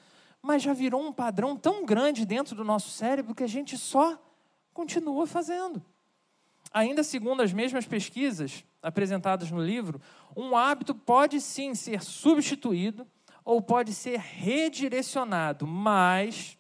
mas 0.46 0.62
já 0.62 0.72
virou 0.72 1.04
um 1.04 1.12
padrão 1.12 1.56
tão 1.56 1.84
grande 1.84 2.24
dentro 2.24 2.54
do 2.54 2.62
nosso 2.62 2.88
cérebro 2.90 3.34
que 3.34 3.42
a 3.42 3.48
gente 3.48 3.76
só 3.76 4.16
continua 4.72 5.26
fazendo. 5.26 5.84
Ainda 6.72 7.02
segundo 7.02 7.42
as 7.42 7.52
mesmas 7.52 7.84
pesquisas 7.84 8.64
apresentadas 8.80 9.50
no 9.50 9.60
livro, 9.60 10.00
um 10.36 10.56
hábito 10.56 10.94
pode 10.94 11.40
sim 11.40 11.74
ser 11.74 12.00
substituído 12.00 13.04
ou 13.44 13.60
pode 13.60 13.92
ser 13.92 14.20
redirecionado, 14.20 15.66
mas 15.66 16.56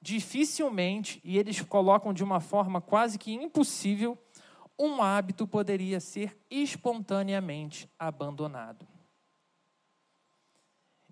dificilmente, 0.00 1.20
e 1.24 1.36
eles 1.36 1.60
colocam 1.62 2.12
de 2.12 2.22
uma 2.22 2.38
forma 2.38 2.80
quase 2.80 3.18
que 3.18 3.32
impossível, 3.32 4.16
um 4.78 5.02
hábito 5.02 5.48
poderia 5.48 5.98
ser 5.98 6.38
espontaneamente 6.48 7.90
abandonado. 7.98 8.89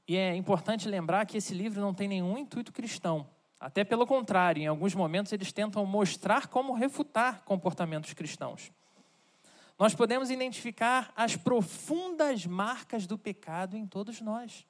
E 0.08 0.16
é 0.16 0.34
importante 0.34 0.88
lembrar 0.88 1.26
que 1.26 1.36
esse 1.36 1.52
livro 1.52 1.82
não 1.82 1.92
tem 1.92 2.08
nenhum 2.08 2.38
intuito 2.38 2.72
cristão. 2.72 3.28
Até 3.60 3.84
pelo 3.84 4.06
contrário, 4.06 4.62
em 4.62 4.66
alguns 4.66 4.94
momentos 4.94 5.32
eles 5.32 5.52
tentam 5.52 5.84
mostrar 5.84 6.46
como 6.46 6.72
refutar 6.72 7.42
comportamentos 7.44 8.14
cristãos. 8.14 8.72
Nós 9.78 9.94
podemos 9.94 10.30
identificar 10.30 11.12
as 11.14 11.36
profundas 11.36 12.46
marcas 12.46 13.06
do 13.06 13.18
pecado 13.18 13.76
em 13.76 13.86
todos 13.86 14.20
nós. 14.22 14.66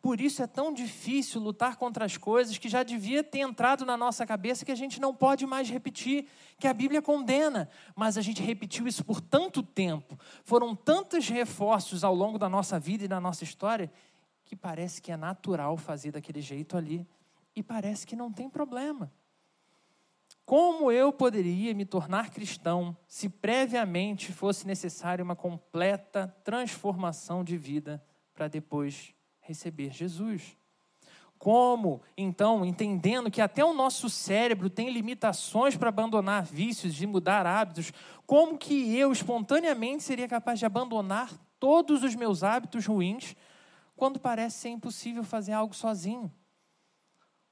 Por 0.00 0.18
isso 0.18 0.42
é 0.42 0.46
tão 0.46 0.72
difícil 0.72 1.40
lutar 1.40 1.76
contra 1.76 2.06
as 2.06 2.16
coisas 2.16 2.56
que 2.56 2.68
já 2.68 2.82
devia 2.82 3.22
ter 3.22 3.40
entrado 3.40 3.84
na 3.84 3.96
nossa 3.98 4.24
cabeça 4.24 4.64
que 4.64 4.72
a 4.72 4.76
gente 4.76 4.98
não 4.98 5.14
pode 5.14 5.44
mais 5.46 5.68
repetir, 5.68 6.26
que 6.58 6.66
a 6.66 6.72
Bíblia 6.72 7.02
condena. 7.02 7.68
Mas 7.94 8.16
a 8.16 8.22
gente 8.22 8.40
repetiu 8.40 8.86
isso 8.86 9.04
por 9.04 9.20
tanto 9.20 9.62
tempo, 9.62 10.18
foram 10.42 10.74
tantos 10.74 11.28
reforços 11.28 12.02
ao 12.02 12.14
longo 12.14 12.38
da 12.38 12.48
nossa 12.48 12.78
vida 12.78 13.04
e 13.04 13.08
da 13.08 13.20
nossa 13.20 13.44
história, 13.44 13.92
que 14.50 14.56
parece 14.56 15.00
que 15.00 15.12
é 15.12 15.16
natural 15.16 15.76
fazer 15.76 16.10
daquele 16.10 16.40
jeito 16.40 16.76
ali 16.76 17.06
e 17.54 17.62
parece 17.62 18.04
que 18.04 18.16
não 18.16 18.32
tem 18.32 18.50
problema. 18.50 19.12
Como 20.44 20.90
eu 20.90 21.12
poderia 21.12 21.72
me 21.72 21.84
tornar 21.84 22.30
cristão 22.30 22.96
se 23.06 23.28
previamente 23.28 24.32
fosse 24.32 24.66
necessária 24.66 25.24
uma 25.24 25.36
completa 25.36 26.34
transformação 26.42 27.44
de 27.44 27.56
vida 27.56 28.04
para 28.34 28.48
depois 28.48 29.14
receber 29.38 29.92
Jesus? 29.92 30.56
Como, 31.38 32.02
então, 32.16 32.64
entendendo 32.64 33.30
que 33.30 33.40
até 33.40 33.64
o 33.64 33.72
nosso 33.72 34.10
cérebro 34.10 34.68
tem 34.68 34.90
limitações 34.90 35.76
para 35.76 35.90
abandonar 35.90 36.42
vícios 36.42 37.00
e 37.00 37.06
mudar 37.06 37.46
hábitos, 37.46 37.92
como 38.26 38.58
que 38.58 38.96
eu 38.96 39.12
espontaneamente 39.12 40.02
seria 40.02 40.26
capaz 40.26 40.58
de 40.58 40.66
abandonar 40.66 41.30
todos 41.60 42.02
os 42.02 42.16
meus 42.16 42.42
hábitos 42.42 42.84
ruins 42.84 43.36
quando 44.00 44.18
parece 44.18 44.60
ser 44.60 44.70
impossível 44.70 45.22
fazer 45.22 45.52
algo 45.52 45.74
sozinho? 45.74 46.32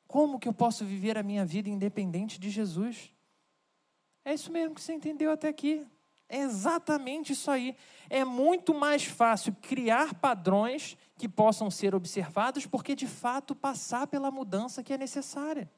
Como 0.07 0.39
que 0.39 0.49
eu 0.49 0.53
posso 0.55 0.83
viver 0.83 1.19
a 1.19 1.23
minha 1.23 1.45
vida 1.45 1.69
independente 1.69 2.41
de 2.41 2.49
Jesus? 2.49 3.13
É 4.25 4.33
isso 4.33 4.51
mesmo 4.51 4.75
que 4.75 4.81
você 4.81 4.95
entendeu 4.95 5.31
até 5.31 5.49
aqui. 5.49 5.87
É 6.27 6.39
exatamente 6.39 7.35
isso 7.35 7.51
aí. 7.51 7.77
É 8.09 8.25
muito 8.25 8.73
mais 8.73 9.05
fácil 9.05 9.55
criar 9.61 10.15
padrões 10.15 10.97
que 11.19 11.29
possam 11.29 11.71
ser 11.71 11.95
observados, 11.95 12.65
porque 12.65 12.95
de 12.95 13.07
fato 13.07 13.55
passar 13.55 14.07
pela 14.07 14.31
mudança 14.31 14.83
que 14.83 14.95
é 14.95 14.97
necessária. 14.97 15.71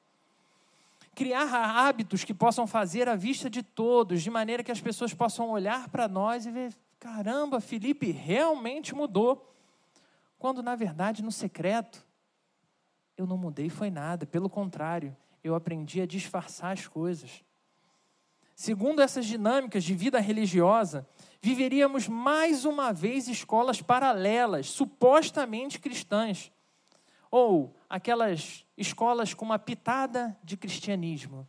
Criar 1.17 1.53
hábitos 1.53 2.23
que 2.23 2.33
possam 2.33 2.65
fazer 2.65 3.09
à 3.09 3.17
vista 3.17 3.51
de 3.51 3.65
todos, 3.65 4.23
de 4.23 4.31
maneira 4.31 4.63
que 4.63 4.71
as 4.71 4.81
pessoas 4.81 5.13
possam 5.13 5.51
olhar 5.51 5.89
para 5.89 6.07
nós 6.07 6.47
e 6.47 6.53
ver: 6.53 6.73
caramba, 7.01 7.61
Felipe 7.61 8.13
realmente 8.13 8.95
mudou. 8.95 9.50
Quando, 10.41 10.63
na 10.63 10.75
verdade, 10.75 11.23
no 11.23 11.31
secreto, 11.31 12.03
eu 13.15 13.27
não 13.27 13.37
mudei 13.37 13.69
foi 13.69 13.91
nada. 13.91 14.25
Pelo 14.25 14.49
contrário, 14.49 15.15
eu 15.45 15.55
aprendi 15.55 16.01
a 16.01 16.07
disfarçar 16.07 16.73
as 16.73 16.89
coisas. 16.89 17.45
Segundo 18.55 19.03
essas 19.03 19.27
dinâmicas 19.27 19.85
de 19.85 19.95
vida 19.95 20.19
religiosa, 20.19 21.07
viveríamos 21.43 22.09
mais 22.09 22.65
uma 22.65 22.91
vez 22.91 23.29
escolas 23.29 23.83
paralelas, 23.83 24.71
supostamente 24.71 25.79
cristãs, 25.79 26.51
ou 27.31 27.77
aquelas 27.87 28.65
escolas 28.79 29.35
com 29.35 29.45
uma 29.45 29.59
pitada 29.59 30.35
de 30.43 30.57
cristianismo, 30.57 31.47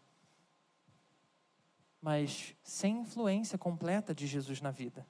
mas 2.01 2.53
sem 2.61 2.99
influência 2.99 3.57
completa 3.57 4.13
de 4.13 4.27
Jesus 4.27 4.59
na 4.59 4.69
vida. 4.69 5.07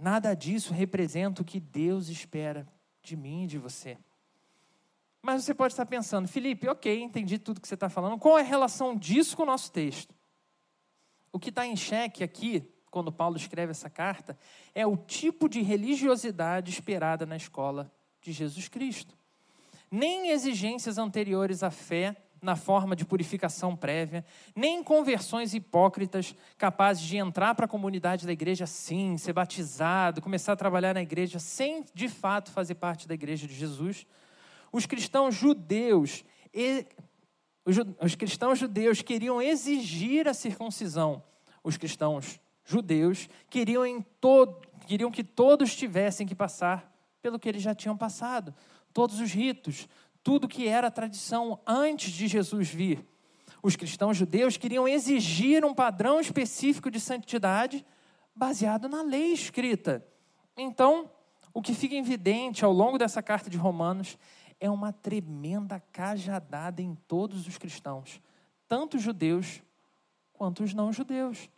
Nada 0.00 0.34
disso 0.34 0.72
representa 0.72 1.42
o 1.42 1.44
que 1.44 1.60
Deus 1.60 2.08
espera 2.08 2.66
de 3.02 3.16
mim 3.16 3.44
e 3.44 3.46
de 3.46 3.58
você. 3.58 3.98
Mas 5.20 5.44
você 5.44 5.52
pode 5.52 5.74
estar 5.74 5.84
pensando, 5.84 6.26
Felipe, 6.26 6.66
ok, 6.68 7.02
entendi 7.02 7.38
tudo 7.38 7.60
que 7.60 7.68
você 7.68 7.74
está 7.74 7.90
falando. 7.90 8.18
Qual 8.18 8.38
é 8.38 8.40
a 8.40 8.44
relação 8.44 8.96
disso 8.96 9.36
com 9.36 9.42
o 9.42 9.46
nosso 9.46 9.70
texto? 9.70 10.14
O 11.30 11.38
que 11.38 11.50
está 11.50 11.66
em 11.66 11.76
xeque 11.76 12.24
aqui, 12.24 12.66
quando 12.90 13.12
Paulo 13.12 13.36
escreve 13.36 13.72
essa 13.72 13.90
carta, 13.90 14.38
é 14.74 14.86
o 14.86 14.96
tipo 14.96 15.48
de 15.48 15.60
religiosidade 15.60 16.70
esperada 16.70 17.26
na 17.26 17.36
escola 17.36 17.92
de 18.22 18.32
Jesus 18.32 18.68
Cristo. 18.68 19.14
Nem 19.90 20.30
exigências 20.30 20.96
anteriores 20.96 21.62
à 21.62 21.70
fé 21.70 22.16
na 22.42 22.56
forma 22.56 22.96
de 22.96 23.04
purificação 23.04 23.76
prévia, 23.76 24.24
nem 24.54 24.82
conversões 24.82 25.54
hipócritas 25.54 26.34
capazes 26.56 27.02
de 27.02 27.16
entrar 27.16 27.54
para 27.54 27.66
a 27.66 27.68
comunidade 27.68 28.26
da 28.26 28.32
igreja 28.32 28.66
sim, 28.66 29.16
ser 29.18 29.32
batizado, 29.32 30.22
começar 30.22 30.52
a 30.52 30.56
trabalhar 30.56 30.94
na 30.94 31.02
igreja 31.02 31.38
sem 31.38 31.84
de 31.94 32.08
fato 32.08 32.50
fazer 32.50 32.76
parte 32.76 33.06
da 33.06 33.14
igreja 33.14 33.46
de 33.46 33.54
Jesus. 33.54 34.06
Os 34.72 34.86
cristãos 34.86 35.34
judeus, 35.34 36.24
os 38.00 38.14
cristãos 38.14 38.58
judeus 38.58 39.02
queriam 39.02 39.42
exigir 39.42 40.26
a 40.28 40.34
circuncisão. 40.34 41.22
Os 41.62 41.76
cristãos 41.76 42.40
judeus 42.64 43.28
queriam, 43.50 43.84
em 43.84 44.00
todo, 44.20 44.66
queriam 44.86 45.10
que 45.10 45.22
todos 45.22 45.74
tivessem 45.74 46.26
que 46.26 46.34
passar 46.34 46.90
pelo 47.20 47.38
que 47.38 47.48
eles 47.48 47.62
já 47.62 47.74
tinham 47.74 47.96
passado. 47.96 48.54
Todos 48.92 49.20
os 49.20 49.30
ritos, 49.32 49.86
tudo 50.22 50.48
que 50.48 50.66
era 50.68 50.90
tradição 50.90 51.60
antes 51.66 52.12
de 52.12 52.28
Jesus 52.28 52.68
vir. 52.68 53.06
Os 53.62 53.76
cristãos 53.76 54.16
judeus 54.16 54.56
queriam 54.56 54.88
exigir 54.88 55.64
um 55.64 55.74
padrão 55.74 56.20
específico 56.20 56.90
de 56.90 56.98
santidade 56.98 57.84
baseado 58.34 58.88
na 58.88 59.02
lei 59.02 59.32
escrita. 59.32 60.06
Então, 60.56 61.10
o 61.52 61.60
que 61.60 61.74
fica 61.74 61.94
evidente 61.94 62.64
ao 62.64 62.72
longo 62.72 62.96
dessa 62.96 63.22
carta 63.22 63.50
de 63.50 63.56
Romanos 63.56 64.16
é 64.58 64.70
uma 64.70 64.92
tremenda 64.92 65.80
cajadada 65.92 66.80
em 66.82 66.94
todos 66.94 67.46
os 67.46 67.58
cristãos, 67.58 68.20
tanto 68.68 68.96
os 68.96 69.02
judeus 69.02 69.62
quanto 70.32 70.62
os 70.62 70.72
não 70.72 70.92
judeus. 70.92 71.48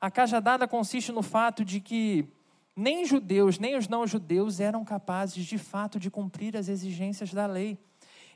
A 0.00 0.10
cajadada 0.10 0.66
consiste 0.66 1.12
no 1.12 1.22
fato 1.22 1.64
de 1.64 1.80
que 1.80 2.28
nem 2.76 3.04
judeus, 3.04 3.58
nem 3.58 3.76
os 3.76 3.88
não 3.88 4.06
judeus 4.06 4.60
eram 4.60 4.84
capazes 4.84 5.44
de 5.44 5.58
fato 5.58 5.98
de 5.98 6.10
cumprir 6.10 6.56
as 6.56 6.68
exigências 6.68 7.32
da 7.32 7.46
lei. 7.46 7.78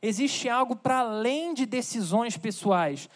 Existe 0.01 0.49
algo 0.49 0.77
para 0.77 1.01
além 1.01 1.53
de 1.53 1.67
decisões 1.67 2.37
pessoais, 2.37 3.09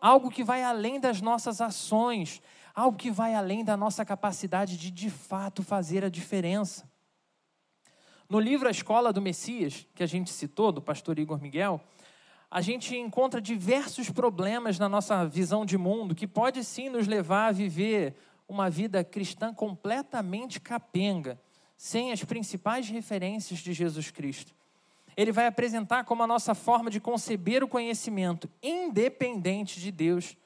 algo 0.00 0.30
que 0.30 0.44
vai 0.44 0.62
além 0.62 1.00
das 1.00 1.20
nossas 1.20 1.60
ações, 1.60 2.42
algo 2.74 2.96
que 2.96 3.10
vai 3.10 3.34
além 3.34 3.64
da 3.64 3.76
nossa 3.76 4.04
capacidade 4.04 4.76
de 4.76 4.90
de 4.90 5.08
fato 5.08 5.62
fazer 5.62 6.04
a 6.04 6.10
diferença. 6.10 6.88
No 8.28 8.38
livro 8.38 8.68
A 8.68 8.70
Escola 8.70 9.12
do 9.12 9.22
Messias, 9.22 9.86
que 9.94 10.02
a 10.02 10.06
gente 10.06 10.30
citou, 10.30 10.70
do 10.70 10.82
pastor 10.82 11.18
Igor 11.18 11.40
Miguel, 11.40 11.80
a 12.50 12.60
gente 12.60 12.96
encontra 12.96 13.40
diversos 13.40 14.10
problemas 14.10 14.78
na 14.78 14.88
nossa 14.88 15.24
visão 15.26 15.64
de 15.64 15.78
mundo 15.78 16.14
que 16.14 16.26
pode 16.26 16.62
sim 16.64 16.88
nos 16.90 17.06
levar 17.06 17.46
a 17.46 17.52
viver 17.52 18.14
uma 18.46 18.68
vida 18.68 19.02
cristã 19.02 19.54
completamente 19.54 20.60
capenga, 20.60 21.40
sem 21.76 22.12
as 22.12 22.22
principais 22.22 22.88
referências 22.88 23.60
de 23.60 23.72
Jesus 23.72 24.10
Cristo 24.10 24.59
ele 25.16 25.32
vai 25.32 25.46
apresentar 25.46 26.04
como 26.04 26.22
a 26.22 26.26
nossa 26.26 26.54
forma 26.54 26.90
de 26.90 27.00
conceber 27.00 27.62
o 27.62 27.68
conhecimento 27.68 28.48
independente 28.62 29.80
de 29.80 29.90
Deus 29.90 30.36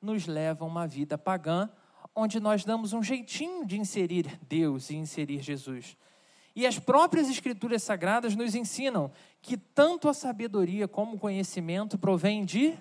nos 0.00 0.26
leva 0.26 0.64
a 0.64 0.68
uma 0.68 0.86
vida 0.86 1.16
pagã, 1.16 1.70
onde 2.14 2.40
nós 2.40 2.64
damos 2.64 2.92
um 2.92 3.02
jeitinho 3.02 3.64
de 3.64 3.78
inserir 3.78 4.38
Deus 4.48 4.90
e 4.90 4.96
inserir 4.96 5.40
Jesus. 5.40 5.96
E 6.54 6.66
as 6.66 6.78
próprias 6.78 7.30
Escrituras 7.30 7.82
Sagradas 7.82 8.36
nos 8.36 8.54
ensinam 8.54 9.10
que 9.40 9.56
tanto 9.56 10.08
a 10.08 10.14
sabedoria 10.14 10.86
como 10.86 11.16
o 11.16 11.18
conhecimento 11.18 11.98
provém 11.98 12.44
de 12.44 12.78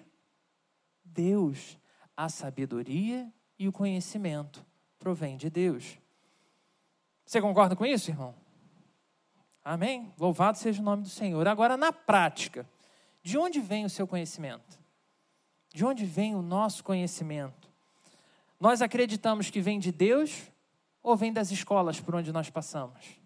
Deus. 1.06 1.78
A 2.18 2.28
sabedoria 2.28 3.32
e 3.58 3.68
o 3.68 3.72
conhecimento 3.72 4.66
provém 5.00 5.38
de 5.38 5.50
Deus. 5.50 5.98
Você 7.26 7.40
concorda 7.40 7.76
com 7.76 7.86
isso, 7.86 8.12
irmão? 8.12 8.36
Amém? 9.64 10.12
Louvado 10.18 10.58
seja 10.58 10.82
o 10.82 10.86
nome 10.86 11.04
do 11.04 11.10
Senhor. 11.10 11.48
Agora, 11.48 11.78
na 11.78 11.94
prática, 11.94 12.68
de 13.22 13.38
onde 13.38 13.60
vem 13.60 13.86
o 13.86 13.90
seu 13.90 14.08
conhecimento? 14.08 14.80
De 15.74 15.86
onde 15.86 16.06
vem 16.06 16.36
o 16.36 16.42
nosso 16.42 16.84
conhecimento? 16.84 17.70
Nós 18.60 18.82
acreditamos 18.82 19.50
que 19.50 19.62
vem 19.62 19.80
de 19.80 19.92
Deus 19.92 20.52
ou 21.04 21.16
vem 21.16 21.32
das 21.32 21.52
escolas 21.52 22.00
por 22.00 22.16
onde 22.16 22.32
nós 22.32 22.50
passamos? 22.50 23.22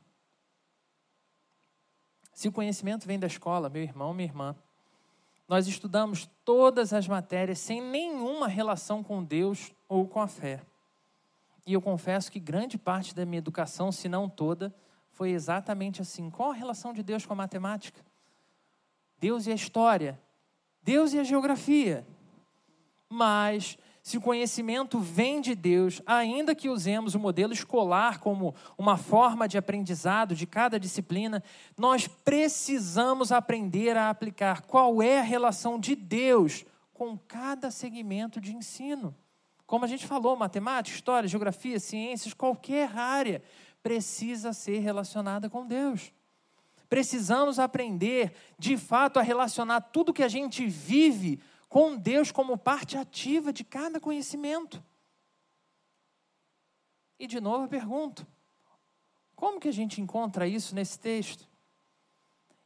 Se 2.33 2.50
o 2.50 2.51
conhecimento 2.51 3.07
vem 3.07 3.18
da 3.18 3.27
escola, 3.27 3.70
meu 3.70 3.81
irmão, 3.81 4.14
minha 4.14 4.27
irmã, 4.27 4.55
nós 5.48 5.68
estudamos 5.68 6.29
todas 6.44 6.92
as 6.92 7.07
matérias 7.07 7.60
sem 7.60 7.81
nenhuma 7.81 8.48
relação 8.48 9.03
com 9.03 9.24
Deus 9.24 9.72
ou 9.88 10.07
com 10.07 10.20
a 10.20 10.27
fé. 10.27 10.62
E 11.66 11.74
eu 11.74 11.81
confesso 11.81 12.31
que 12.31 12.40
grande 12.40 12.77
parte 12.77 13.16
da 13.16 13.25
minha 13.25 13.38
educação, 13.38 13.92
se 13.92 14.10
não 14.10 14.27
toda, 14.27 14.74
foi 15.16 15.32
exatamente 15.32 16.01
assim. 16.01 16.30
Qual 16.30 16.51
a 16.51 16.54
relação 16.54 16.94
de 16.94 17.01
Deus 17.01 17.25
com 17.25 17.34
a 17.34 17.38
matemática? 17.38 18.06
Deus 19.18 19.48
e 19.48 19.51
a 19.51 19.56
história, 19.56 20.22
Deus 20.84 21.14
e 21.14 21.20
a 21.20 21.24
geografia. 21.24 22.06
Mas, 23.10 23.78
se 24.04 24.18
o 24.18 24.22
conhecimento 24.22 25.00
vem 25.00 25.40
de 25.40 25.56
Deus, 25.56 26.01
ainda 26.06 26.54
que 26.54 26.68
usemos 26.68 27.16
o 27.16 27.20
modelo 27.20 27.54
escolar 27.54 28.20
como 28.20 28.54
uma 28.78 28.98
forma 28.98 29.48
de 29.48 29.58
aprendizado 29.58 30.36
de 30.36 30.46
cada 30.46 30.78
disciplina, 30.78 31.42
nós 31.78 32.08
precisamos 32.08 33.32
aprender 33.32 33.96
a 33.96 34.10
aplicar 34.10 34.64
qual 34.64 35.01
é 35.01 35.20
a 35.20 35.24
relação 35.24 35.80
de 35.80 35.96
Deus 35.96 36.66
com 36.94 37.18
cada 37.18 37.72
segmento 37.72 38.42
de 38.42 38.54
ensino. 38.54 39.16
Como 39.66 39.86
a 39.86 39.88
gente 39.88 40.06
falou, 40.06 40.36
matemática, 40.36 40.94
história, 40.94 41.30
geografia, 41.30 41.80
ciências, 41.80 42.34
qualquer 42.34 42.98
área 42.98 43.42
precisa 43.86 44.52
ser 44.52 44.80
relacionada 44.80 45.48
com 45.48 45.68
Deus. 45.68 46.12
Precisamos 46.90 47.60
aprender, 47.60 48.34
de 48.58 48.78
fato, 48.78 49.20
a 49.20 49.22
relacionar 49.22 49.80
tudo 49.80 50.12
que 50.12 50.24
a 50.24 50.28
gente 50.28 50.66
vive 50.66 51.40
com 51.70 51.96
Deus 51.96 52.32
como 52.32 52.58
parte 52.58 52.98
ativa 52.98 53.54
de 53.54 53.64
cada 53.64 54.00
conhecimento. 54.00 54.84
E 57.20 57.28
de 57.28 57.40
novo 57.40 57.66
eu 57.66 57.68
pergunto: 57.68 58.26
como 59.36 59.60
que 59.60 59.68
a 59.68 59.72
gente 59.72 60.02
encontra 60.02 60.48
isso 60.48 60.74
nesse 60.74 61.00
texto? 61.00 61.48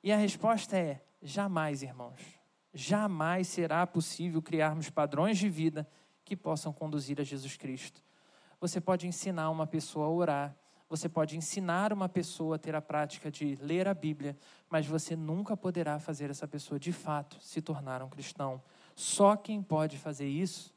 E 0.02 0.14
a 0.14 0.18
resposta 0.18 0.78
é: 0.78 1.04
jamais, 1.22 1.84
irmãos. 1.84 2.22
Jamais 2.74 3.50
será 3.50 3.86
possível 3.86 4.42
criarmos 4.42 4.90
padrões 4.90 5.38
de 5.38 5.50
vida 5.50 5.86
que 6.24 6.38
possam 6.38 6.72
conduzir 6.72 7.20
a 7.20 7.26
Jesus 7.26 7.58
Cristo. 7.58 8.02
Você 8.62 8.80
pode 8.80 9.06
ensinar 9.06 9.50
uma 9.50 9.68
pessoa 9.68 10.06
a 10.06 10.10
orar, 10.10 10.59
você 10.90 11.08
pode 11.08 11.38
ensinar 11.38 11.94
uma 11.94 12.10
pessoa 12.10 12.56
a 12.56 12.60
ter 12.60 12.74
a 12.74 12.82
prática 12.82 13.30
de 13.30 13.56
ler 13.62 13.88
a 13.88 13.94
Bíblia, 13.94 14.36
mas 14.68 14.88
você 14.88 15.16
nunca 15.16 15.56
poderá 15.56 16.00
fazer 16.00 16.32
essa 16.32 16.48
pessoa 16.48 16.80
de 16.80 16.92
fato 16.92 17.38
se 17.40 17.62
tornar 17.62 18.02
um 18.02 18.10
cristão. 18.10 18.62
Só 18.96 19.36
quem 19.36 19.62
pode 19.62 19.98
fazer 20.00 20.28
isso 20.28 20.74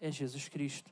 é 0.00 0.10
Jesus 0.10 0.48
Cristo. 0.48 0.90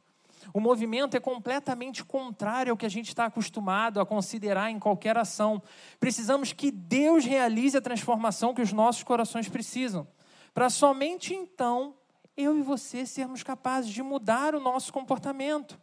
O 0.54 0.60
movimento 0.60 1.16
é 1.16 1.20
completamente 1.20 2.04
contrário 2.04 2.70
ao 2.70 2.76
que 2.76 2.86
a 2.86 2.90
gente 2.90 3.08
está 3.08 3.26
acostumado 3.26 4.00
a 4.00 4.06
considerar 4.06 4.70
em 4.70 4.78
qualquer 4.78 5.18
ação. 5.18 5.60
Precisamos 5.98 6.52
que 6.52 6.70
Deus 6.70 7.24
realize 7.24 7.76
a 7.76 7.82
transformação 7.82 8.54
que 8.54 8.62
os 8.62 8.72
nossos 8.72 9.02
corações 9.02 9.48
precisam, 9.48 10.06
para 10.54 10.70
somente 10.70 11.34
então 11.34 11.94
eu 12.36 12.56
e 12.56 12.62
você 12.62 13.04
sermos 13.04 13.42
capazes 13.42 13.90
de 13.90 14.02
mudar 14.02 14.54
o 14.54 14.60
nosso 14.60 14.92
comportamento. 14.92 15.78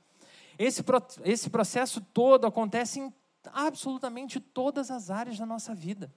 Esse, 0.58 0.84
esse 1.24 1.50
processo 1.50 2.02
todo 2.02 2.48
acontece 2.48 3.00
em 3.00 3.14
absolutamente 3.54 4.40
todas 4.40 4.92
as 4.92 5.10
áreas 5.10 5.38
da 5.38 5.46
nossa 5.46 5.74
vida. 5.74 6.12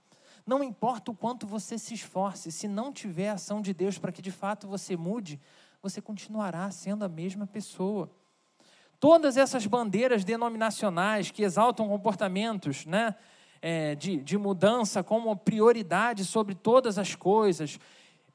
Não 0.47 0.65
importa 0.65 1.11
o 1.11 1.15
quanto 1.15 1.47
você 1.47 1.79
se 1.79 1.95
esforce, 1.95 2.51
se 2.51 2.67
não 2.67 2.93
tiver 2.93 3.29
ação 3.29 3.61
de 3.61 3.75
Deus 3.75 3.99
para 3.99 4.11
que 4.11 4.23
de 4.23 4.31
fato 4.31 4.67
você 4.67 4.97
mude, 4.97 5.41
você 5.83 6.01
continuará 6.01 6.71
sendo 6.71 7.05
a 7.05 7.09
mesma 7.09 7.47
pessoa. 7.47 8.11
Todas 8.99 9.37
essas 9.37 9.67
bandeiras 9.67 10.25
denominacionais 10.25 11.31
que 11.31 11.43
exaltam 11.43 11.89
comportamentos 11.89 12.85
né, 12.85 13.15
é, 13.63 13.95
de, 13.95 14.19
de 14.19 14.37
mudança 14.37 15.03
como 15.03 15.35
prioridade 15.37 16.25
sobre 16.25 16.55
todas 16.55 16.99
as 16.99 17.15
coisas, 17.15 17.79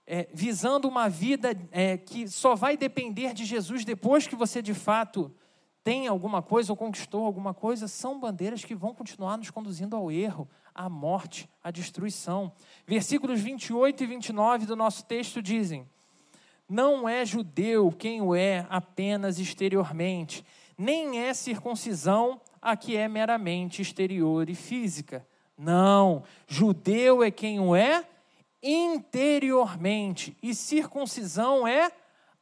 é, 0.07 0.27
visando 0.33 0.87
uma 0.87 1.09
vida 1.09 1.55
é, 1.71 1.97
que 1.97 2.27
só 2.27 2.55
vai 2.55 2.77
depender 2.77 3.33
de 3.33 3.45
Jesus 3.45 3.83
depois 3.83 4.27
que 4.27 4.35
você 4.35 4.61
de 4.61 4.73
fato 4.73 5.33
tem 5.85 6.07
alguma 6.07 6.41
coisa 6.41 6.73
ou 6.73 6.75
conquistou 6.75 7.23
alguma 7.23 7.53
coisa, 7.53 7.87
são 7.87 8.19
bandeiras 8.19 8.65
que 8.65 8.73
vão 8.73 8.91
continuar 8.91 9.37
nos 9.37 9.51
conduzindo 9.51 9.95
ao 9.95 10.11
erro, 10.11 10.49
à 10.73 10.89
morte, 10.89 11.47
à 11.63 11.69
destruição. 11.69 12.51
Versículos 12.87 13.39
28 13.39 14.03
e 14.03 14.07
29 14.07 14.65
do 14.65 14.75
nosso 14.75 15.05
texto 15.05 15.43
dizem: 15.43 15.87
Não 16.67 17.07
é 17.07 17.23
judeu 17.23 17.91
quem 17.91 18.19
o 18.19 18.33
é 18.33 18.65
apenas 18.67 19.37
exteriormente, 19.37 20.43
nem 20.75 21.19
é 21.19 21.35
circuncisão 21.35 22.41
a 22.59 22.75
que 22.75 22.97
é 22.97 23.07
meramente 23.07 23.79
exterior 23.79 24.49
e 24.49 24.55
física. 24.55 25.23
Não, 25.55 26.23
judeu 26.47 27.23
é 27.23 27.29
quem 27.29 27.59
o 27.59 27.75
é 27.75 28.03
interiormente, 28.63 30.35
e 30.41 30.55
circuncisão 30.55 31.67
é 31.67 31.91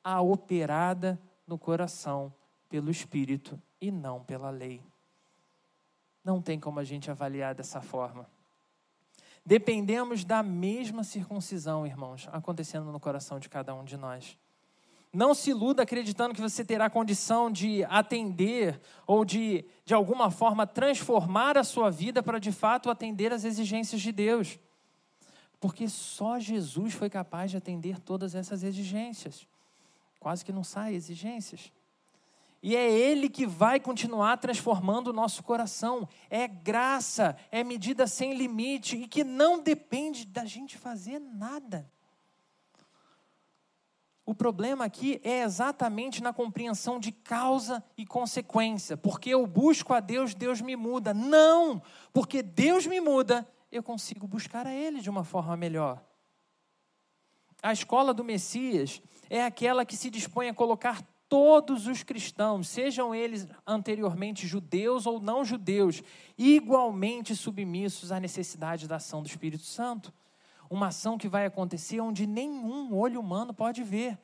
a 0.01 0.21
operada 0.21 1.19
no 1.45 1.57
coração 1.57 2.33
pelo 2.73 2.89
Espírito 2.89 3.61
e 3.79 3.91
não 3.91 4.23
pela 4.23 4.49
lei. 4.49 4.81
Não 6.25 6.41
tem 6.41 6.59
como 6.59 6.79
a 6.79 6.83
gente 6.83 7.11
avaliar 7.11 7.53
dessa 7.53 7.81
forma. 7.81 8.27
Dependemos 9.45 10.25
da 10.25 10.41
mesma 10.41 11.03
circuncisão, 11.03 11.85
irmãos, 11.85 12.27
acontecendo 12.31 12.91
no 12.91 12.99
coração 12.99 13.39
de 13.39 13.47
cada 13.47 13.75
um 13.75 13.83
de 13.83 13.95
nós. 13.95 14.39
Não 15.13 15.35
se 15.35 15.51
iluda 15.51 15.83
acreditando 15.83 16.33
que 16.33 16.41
você 16.41 16.65
terá 16.65 16.89
condição 16.89 17.51
de 17.51 17.83
atender 17.83 18.81
ou 19.05 19.23
de, 19.23 19.63
de 19.85 19.93
alguma 19.93 20.31
forma, 20.31 20.65
transformar 20.65 21.59
a 21.59 21.63
sua 21.63 21.91
vida 21.91 22.23
para 22.23 22.39
de 22.39 22.51
fato 22.51 22.89
atender 22.89 23.31
às 23.31 23.43
exigências 23.43 24.01
de 24.01 24.11
Deus. 24.11 24.57
Porque 25.59 25.87
só 25.87 26.39
Jesus 26.39 26.95
foi 26.95 27.07
capaz 27.07 27.51
de 27.51 27.57
atender 27.57 27.99
todas 27.99 28.33
essas 28.33 28.63
exigências. 28.63 29.47
Quase 30.19 30.43
que 30.43 30.51
não 30.51 30.63
sai 30.63 30.95
exigências. 30.95 31.71
E 32.63 32.77
é 32.77 32.89
Ele 32.89 33.27
que 33.27 33.45
vai 33.45 33.77
continuar 33.77 34.37
transformando 34.37 35.09
o 35.09 35.13
nosso 35.13 35.43
coração. 35.43 36.07
É 36.29 36.47
graça, 36.47 37.35
é 37.51 37.61
medida 37.61 38.07
sem 38.07 38.33
limite 38.35 38.95
e 38.95 39.05
que 39.05 39.21
não 39.21 39.61
depende 39.61 40.25
da 40.25 40.45
gente 40.45 40.77
fazer 40.77 41.19
nada. 41.19 41.91
O 44.25 44.33
problema 44.33 44.85
aqui 44.85 45.19
é 45.25 45.41
exatamente 45.41 46.23
na 46.23 46.31
compreensão 46.31 47.01
de 47.01 47.11
causa 47.11 47.83
e 47.97 48.05
consequência. 48.05 48.95
Porque 48.95 49.31
eu 49.31 49.45
busco 49.45 49.93
a 49.93 49.99
Deus, 49.99 50.33
Deus 50.33 50.61
me 50.61 50.77
muda. 50.77 51.13
Não! 51.13 51.81
Porque 52.13 52.41
Deus 52.41 52.87
me 52.87 53.01
muda, 53.01 53.45
eu 53.69 53.83
consigo 53.83 54.25
buscar 54.25 54.65
a 54.65 54.73
Ele 54.73 55.01
de 55.01 55.09
uma 55.09 55.25
forma 55.25 55.57
melhor. 55.57 56.01
A 57.61 57.73
escola 57.73 58.13
do 58.13 58.23
Messias 58.23 59.01
é 59.29 59.43
aquela 59.43 59.85
que 59.85 59.97
se 59.97 60.09
dispõe 60.09 60.47
a 60.47 60.53
colocar 60.53 61.03
todos 61.33 61.87
os 61.87 62.03
cristãos, 62.03 62.67
sejam 62.67 63.15
eles 63.15 63.47
anteriormente 63.65 64.45
judeus 64.45 65.07
ou 65.07 65.19
não 65.19 65.43
judeus, 65.43 66.03
igualmente 66.37 67.35
submissos 67.35 68.11
à 68.11 68.19
necessidade 68.19 68.87
da 68.87 68.97
ação 68.97 69.23
do 69.23 69.27
Espírito 69.27 69.63
Santo 69.63 70.13
uma 70.69 70.87
ação 70.87 71.17
que 71.17 71.27
vai 71.27 71.45
acontecer 71.45 71.99
onde 71.99 72.27
nenhum 72.27 72.95
olho 72.95 73.19
humano 73.19 73.51
pode 73.51 73.83
ver, 73.83 74.17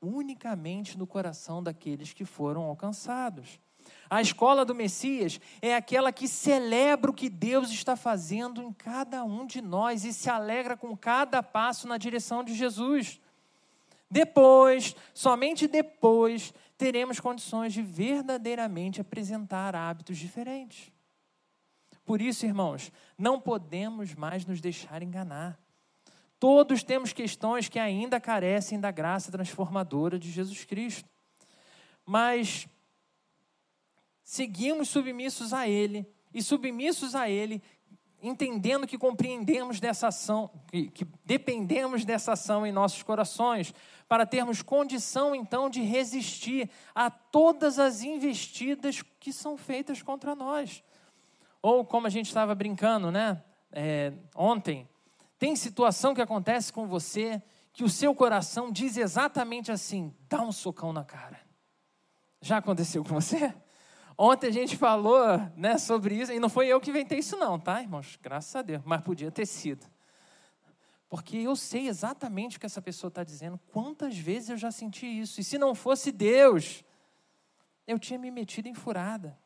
unicamente 0.00 0.96
no 0.96 1.06
coração 1.06 1.60
daqueles 1.60 2.12
que 2.12 2.24
foram 2.24 2.62
alcançados. 2.62 3.60
A 4.08 4.20
escola 4.22 4.64
do 4.64 4.74
Messias 4.74 5.40
é 5.60 5.74
aquela 5.74 6.12
que 6.12 6.26
celebra 6.26 7.10
o 7.10 7.14
que 7.14 7.28
Deus 7.28 7.70
está 7.70 7.96
fazendo 7.96 8.62
em 8.62 8.72
cada 8.72 9.24
um 9.24 9.44
de 9.44 9.60
nós 9.60 10.04
e 10.04 10.12
se 10.12 10.30
alegra 10.30 10.76
com 10.76 10.96
cada 10.96 11.42
passo 11.42 11.86
na 11.86 11.98
direção 11.98 12.42
de 12.42 12.54
Jesus. 12.54 13.20
Depois, 14.14 14.94
somente 15.12 15.66
depois, 15.66 16.54
teremos 16.78 17.18
condições 17.18 17.72
de 17.72 17.82
verdadeiramente 17.82 19.00
apresentar 19.00 19.74
hábitos 19.74 20.16
diferentes. 20.18 20.92
Por 22.04 22.22
isso, 22.22 22.46
irmãos, 22.46 22.92
não 23.18 23.40
podemos 23.40 24.14
mais 24.14 24.46
nos 24.46 24.60
deixar 24.60 25.02
enganar. 25.02 25.58
Todos 26.38 26.84
temos 26.84 27.12
questões 27.12 27.68
que 27.68 27.76
ainda 27.76 28.20
carecem 28.20 28.78
da 28.78 28.92
graça 28.92 29.32
transformadora 29.32 30.16
de 30.16 30.30
Jesus 30.30 30.64
Cristo. 30.64 31.10
Mas 32.06 32.68
seguimos 34.22 34.90
submissos 34.90 35.52
a 35.52 35.66
Ele, 35.66 36.06
e 36.32 36.40
submissos 36.40 37.16
a 37.16 37.28
Ele, 37.28 37.60
entendendo 38.24 38.86
que 38.86 38.96
compreendemos 38.96 39.78
dessa 39.80 40.08
ação, 40.08 40.50
que, 40.70 40.88
que, 40.88 41.06
dependemos 41.24 42.04
dessa 42.04 42.32
ação 42.32 42.66
em 42.66 42.72
nossos 42.72 43.02
corações, 43.02 43.74
para 44.08 44.26
termos 44.26 44.62
condição 44.62 45.34
então 45.34 45.68
de 45.68 45.82
resistir 45.82 46.70
a 46.94 47.10
todas 47.10 47.78
as 47.78 48.02
investidas 48.02 49.02
que 49.20 49.32
são 49.32 49.56
feitas 49.56 50.02
contra 50.02 50.34
nós. 50.34 50.82
Ou 51.60 51.84
como 51.84 52.06
a 52.06 52.10
gente 52.10 52.26
estava 52.26 52.54
brincando, 52.54 53.10
né? 53.10 53.42
É, 53.70 54.12
ontem, 54.34 54.88
tem 55.38 55.56
situação 55.56 56.14
que 56.14 56.22
acontece 56.22 56.72
com 56.72 56.86
você 56.86 57.42
que 57.72 57.84
o 57.84 57.88
seu 57.88 58.14
coração 58.14 58.70
diz 58.70 58.96
exatamente 58.96 59.72
assim: 59.72 60.14
dá 60.28 60.40
um 60.42 60.52
socão 60.52 60.92
na 60.92 61.04
cara. 61.04 61.40
Já 62.40 62.58
aconteceu 62.58 63.02
com 63.02 63.14
você? 63.14 63.54
Ontem 64.16 64.46
a 64.46 64.52
gente 64.52 64.76
falou 64.76 65.24
né, 65.56 65.76
sobre 65.76 66.14
isso, 66.14 66.32
e 66.32 66.38
não 66.38 66.48
foi 66.48 66.68
eu 66.68 66.80
que 66.80 66.90
inventei 66.90 67.18
isso, 67.18 67.36
não, 67.36 67.58
tá, 67.58 67.82
irmãos? 67.82 68.18
Graças 68.22 68.54
a 68.54 68.62
Deus, 68.62 68.82
mas 68.84 69.00
podia 69.00 69.30
ter 69.30 69.46
sido. 69.46 69.86
Porque 71.08 71.36
eu 71.36 71.56
sei 71.56 71.88
exatamente 71.88 72.56
o 72.56 72.60
que 72.60 72.66
essa 72.66 72.82
pessoa 72.82 73.08
está 73.08 73.24
dizendo, 73.24 73.58
quantas 73.72 74.16
vezes 74.16 74.50
eu 74.50 74.56
já 74.56 74.70
senti 74.70 75.06
isso, 75.06 75.40
e 75.40 75.44
se 75.44 75.58
não 75.58 75.74
fosse 75.74 76.12
Deus, 76.12 76.84
eu 77.86 77.98
tinha 77.98 78.18
me 78.18 78.30
metido 78.30 78.68
em 78.68 78.74
furada. 78.74 79.38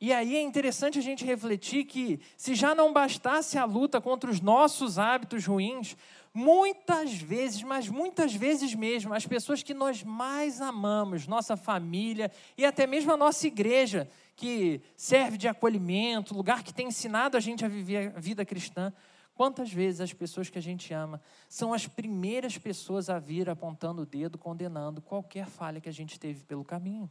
E 0.00 0.14
aí 0.14 0.34
é 0.34 0.40
interessante 0.40 0.98
a 0.98 1.02
gente 1.02 1.26
refletir 1.26 1.84
que, 1.84 2.20
se 2.34 2.54
já 2.54 2.74
não 2.74 2.90
bastasse 2.90 3.58
a 3.58 3.66
luta 3.66 4.00
contra 4.00 4.30
os 4.30 4.40
nossos 4.40 4.98
hábitos 4.98 5.44
ruins, 5.44 5.94
muitas 6.32 7.14
vezes, 7.14 7.62
mas 7.62 7.88
muitas 7.88 8.34
vezes 8.34 8.74
mesmo, 8.74 9.12
as 9.12 9.26
pessoas 9.26 9.62
que 9.62 9.74
nós 9.74 10.02
mais 10.02 10.60
amamos, 10.60 11.26
nossa 11.26 11.56
família 11.56 12.30
e 12.56 12.64
até 12.64 12.86
mesmo 12.86 13.12
a 13.12 13.16
nossa 13.16 13.46
igreja, 13.46 14.08
que 14.36 14.80
serve 14.96 15.36
de 15.36 15.48
acolhimento, 15.48 16.34
lugar 16.34 16.62
que 16.62 16.72
tem 16.72 16.88
ensinado 16.88 17.36
a 17.36 17.40
gente 17.40 17.64
a 17.64 17.68
viver 17.68 18.14
a 18.16 18.20
vida 18.20 18.44
cristã, 18.44 18.92
quantas 19.34 19.72
vezes 19.72 20.00
as 20.00 20.12
pessoas 20.12 20.48
que 20.48 20.58
a 20.58 20.62
gente 20.62 20.92
ama 20.94 21.20
são 21.48 21.74
as 21.74 21.86
primeiras 21.86 22.56
pessoas 22.56 23.10
a 23.10 23.18
vir 23.18 23.50
apontando 23.50 24.02
o 24.02 24.06
dedo, 24.06 24.38
condenando 24.38 25.02
qualquer 25.02 25.46
falha 25.46 25.80
que 25.80 25.88
a 25.88 25.92
gente 25.92 26.18
teve 26.18 26.44
pelo 26.44 26.64
caminho. 26.64 27.10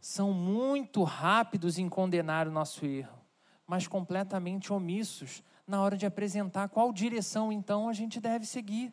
São 0.00 0.32
muito 0.32 1.04
rápidos 1.04 1.78
em 1.78 1.88
condenar 1.88 2.48
o 2.48 2.50
nosso 2.50 2.84
erro, 2.84 3.20
mas 3.66 3.86
completamente 3.86 4.72
omissos 4.72 5.42
na 5.66 5.82
hora 5.82 5.96
de 5.96 6.06
apresentar 6.06 6.68
qual 6.68 6.92
direção 6.92 7.52
então 7.52 7.88
a 7.88 7.92
gente 7.92 8.20
deve 8.20 8.46
seguir. 8.46 8.92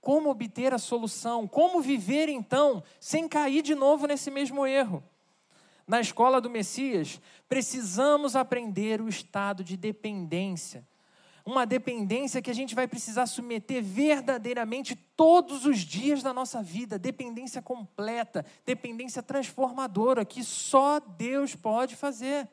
Como 0.00 0.30
obter 0.30 0.72
a 0.72 0.78
solução? 0.78 1.46
Como 1.46 1.80
viver 1.80 2.28
então 2.28 2.82
sem 2.98 3.28
cair 3.28 3.62
de 3.62 3.74
novo 3.74 4.06
nesse 4.06 4.30
mesmo 4.30 4.66
erro? 4.66 5.02
Na 5.86 6.00
escola 6.00 6.40
do 6.40 6.48
Messias, 6.48 7.20
precisamos 7.48 8.36
aprender 8.36 9.00
o 9.00 9.08
estado 9.08 9.64
de 9.64 9.76
dependência 9.76 10.86
uma 11.44 11.66
dependência 11.66 12.42
que 12.42 12.50
a 12.50 12.54
gente 12.54 12.74
vai 12.74 12.86
precisar 12.86 13.26
submeter 13.26 13.82
verdadeiramente 13.82 14.94
todos 14.94 15.66
os 15.66 15.78
dias 15.78 16.22
da 16.22 16.32
nossa 16.32 16.62
vida, 16.62 16.98
dependência 16.98 17.62
completa, 17.62 18.44
dependência 18.64 19.22
transformadora, 19.22 20.24
que 20.24 20.44
só 20.44 21.00
Deus 21.00 21.54
pode 21.54 21.96
fazer. 21.96 22.48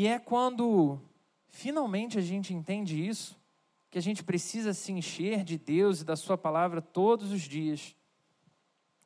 E 0.00 0.06
é 0.06 0.18
quando 0.18 0.98
finalmente 1.50 2.16
a 2.16 2.22
gente 2.22 2.54
entende 2.54 3.06
isso, 3.06 3.38
que 3.90 3.98
a 3.98 4.00
gente 4.00 4.24
precisa 4.24 4.72
se 4.72 4.90
encher 4.92 5.44
de 5.44 5.58
Deus 5.58 6.00
e 6.00 6.06
da 6.06 6.16
Sua 6.16 6.38
palavra 6.38 6.80
todos 6.80 7.30
os 7.30 7.42
dias, 7.42 7.94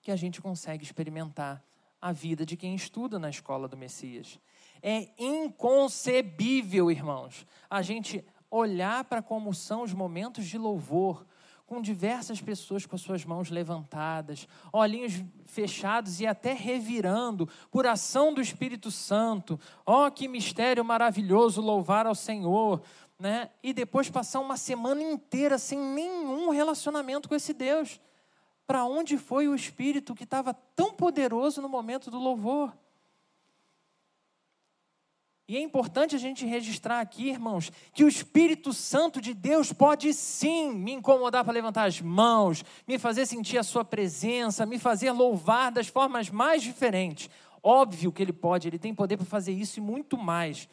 que 0.00 0.12
a 0.12 0.14
gente 0.14 0.40
consegue 0.40 0.84
experimentar 0.84 1.64
a 2.00 2.12
vida 2.12 2.46
de 2.46 2.56
quem 2.56 2.76
estuda 2.76 3.18
na 3.18 3.28
escola 3.28 3.66
do 3.66 3.76
Messias. 3.76 4.38
É 4.80 5.08
inconcebível, 5.18 6.92
irmãos, 6.92 7.44
a 7.68 7.82
gente 7.82 8.24
olhar 8.48 9.02
para 9.02 9.20
como 9.20 9.52
são 9.52 9.82
os 9.82 9.92
momentos 9.92 10.46
de 10.46 10.56
louvor, 10.56 11.26
com 11.66 11.80
diversas 11.80 12.40
pessoas 12.40 12.84
com 12.84 12.94
as 12.94 13.02
suas 13.02 13.24
mãos 13.24 13.50
levantadas, 13.50 14.46
olhinhos 14.72 15.24
fechados 15.46 16.20
e 16.20 16.26
até 16.26 16.52
revirando 16.52 17.48
por 17.70 17.86
ação 17.86 18.34
do 18.34 18.40
Espírito 18.40 18.90
Santo. 18.90 19.58
Oh, 19.86 20.10
que 20.10 20.28
mistério 20.28 20.84
maravilhoso 20.84 21.60
louvar 21.60 22.06
ao 22.06 22.14
Senhor, 22.14 22.82
né? 23.18 23.50
E 23.62 23.72
depois 23.72 24.10
passar 24.10 24.40
uma 24.40 24.56
semana 24.56 25.02
inteira 25.02 25.58
sem 25.58 25.78
nenhum 25.78 26.50
relacionamento 26.50 27.28
com 27.28 27.34
esse 27.34 27.54
Deus. 27.54 28.00
Para 28.66 28.84
onde 28.84 29.16
foi 29.18 29.48
o 29.48 29.54
Espírito 29.54 30.14
que 30.14 30.24
estava 30.24 30.54
tão 30.74 30.92
poderoso 30.92 31.62
no 31.62 31.68
momento 31.68 32.10
do 32.10 32.18
louvor? 32.18 32.72
E 35.46 35.58
é 35.58 35.60
importante 35.60 36.16
a 36.16 36.18
gente 36.18 36.46
registrar 36.46 37.00
aqui, 37.00 37.28
irmãos, 37.28 37.70
que 37.92 38.02
o 38.02 38.08
Espírito 38.08 38.72
Santo 38.72 39.20
de 39.20 39.34
Deus 39.34 39.72
pode 39.72 40.14
sim 40.14 40.72
me 40.72 40.92
incomodar 40.92 41.44
para 41.44 41.52
levantar 41.52 41.84
as 41.84 42.00
mãos, 42.00 42.64
me 42.88 42.98
fazer 42.98 43.26
sentir 43.26 43.58
a 43.58 43.62
Sua 43.62 43.84
presença, 43.84 44.64
me 44.64 44.78
fazer 44.78 45.10
louvar 45.10 45.70
das 45.70 45.86
formas 45.86 46.30
mais 46.30 46.62
diferentes. 46.62 47.28
Óbvio 47.62 48.10
que 48.10 48.22
Ele 48.22 48.32
pode, 48.32 48.68
Ele 48.68 48.78
tem 48.78 48.94
poder 48.94 49.18
para 49.18 49.26
fazer 49.26 49.52
isso 49.52 49.78
e 49.78 49.82
muito 49.82 50.16
mais. 50.16 50.66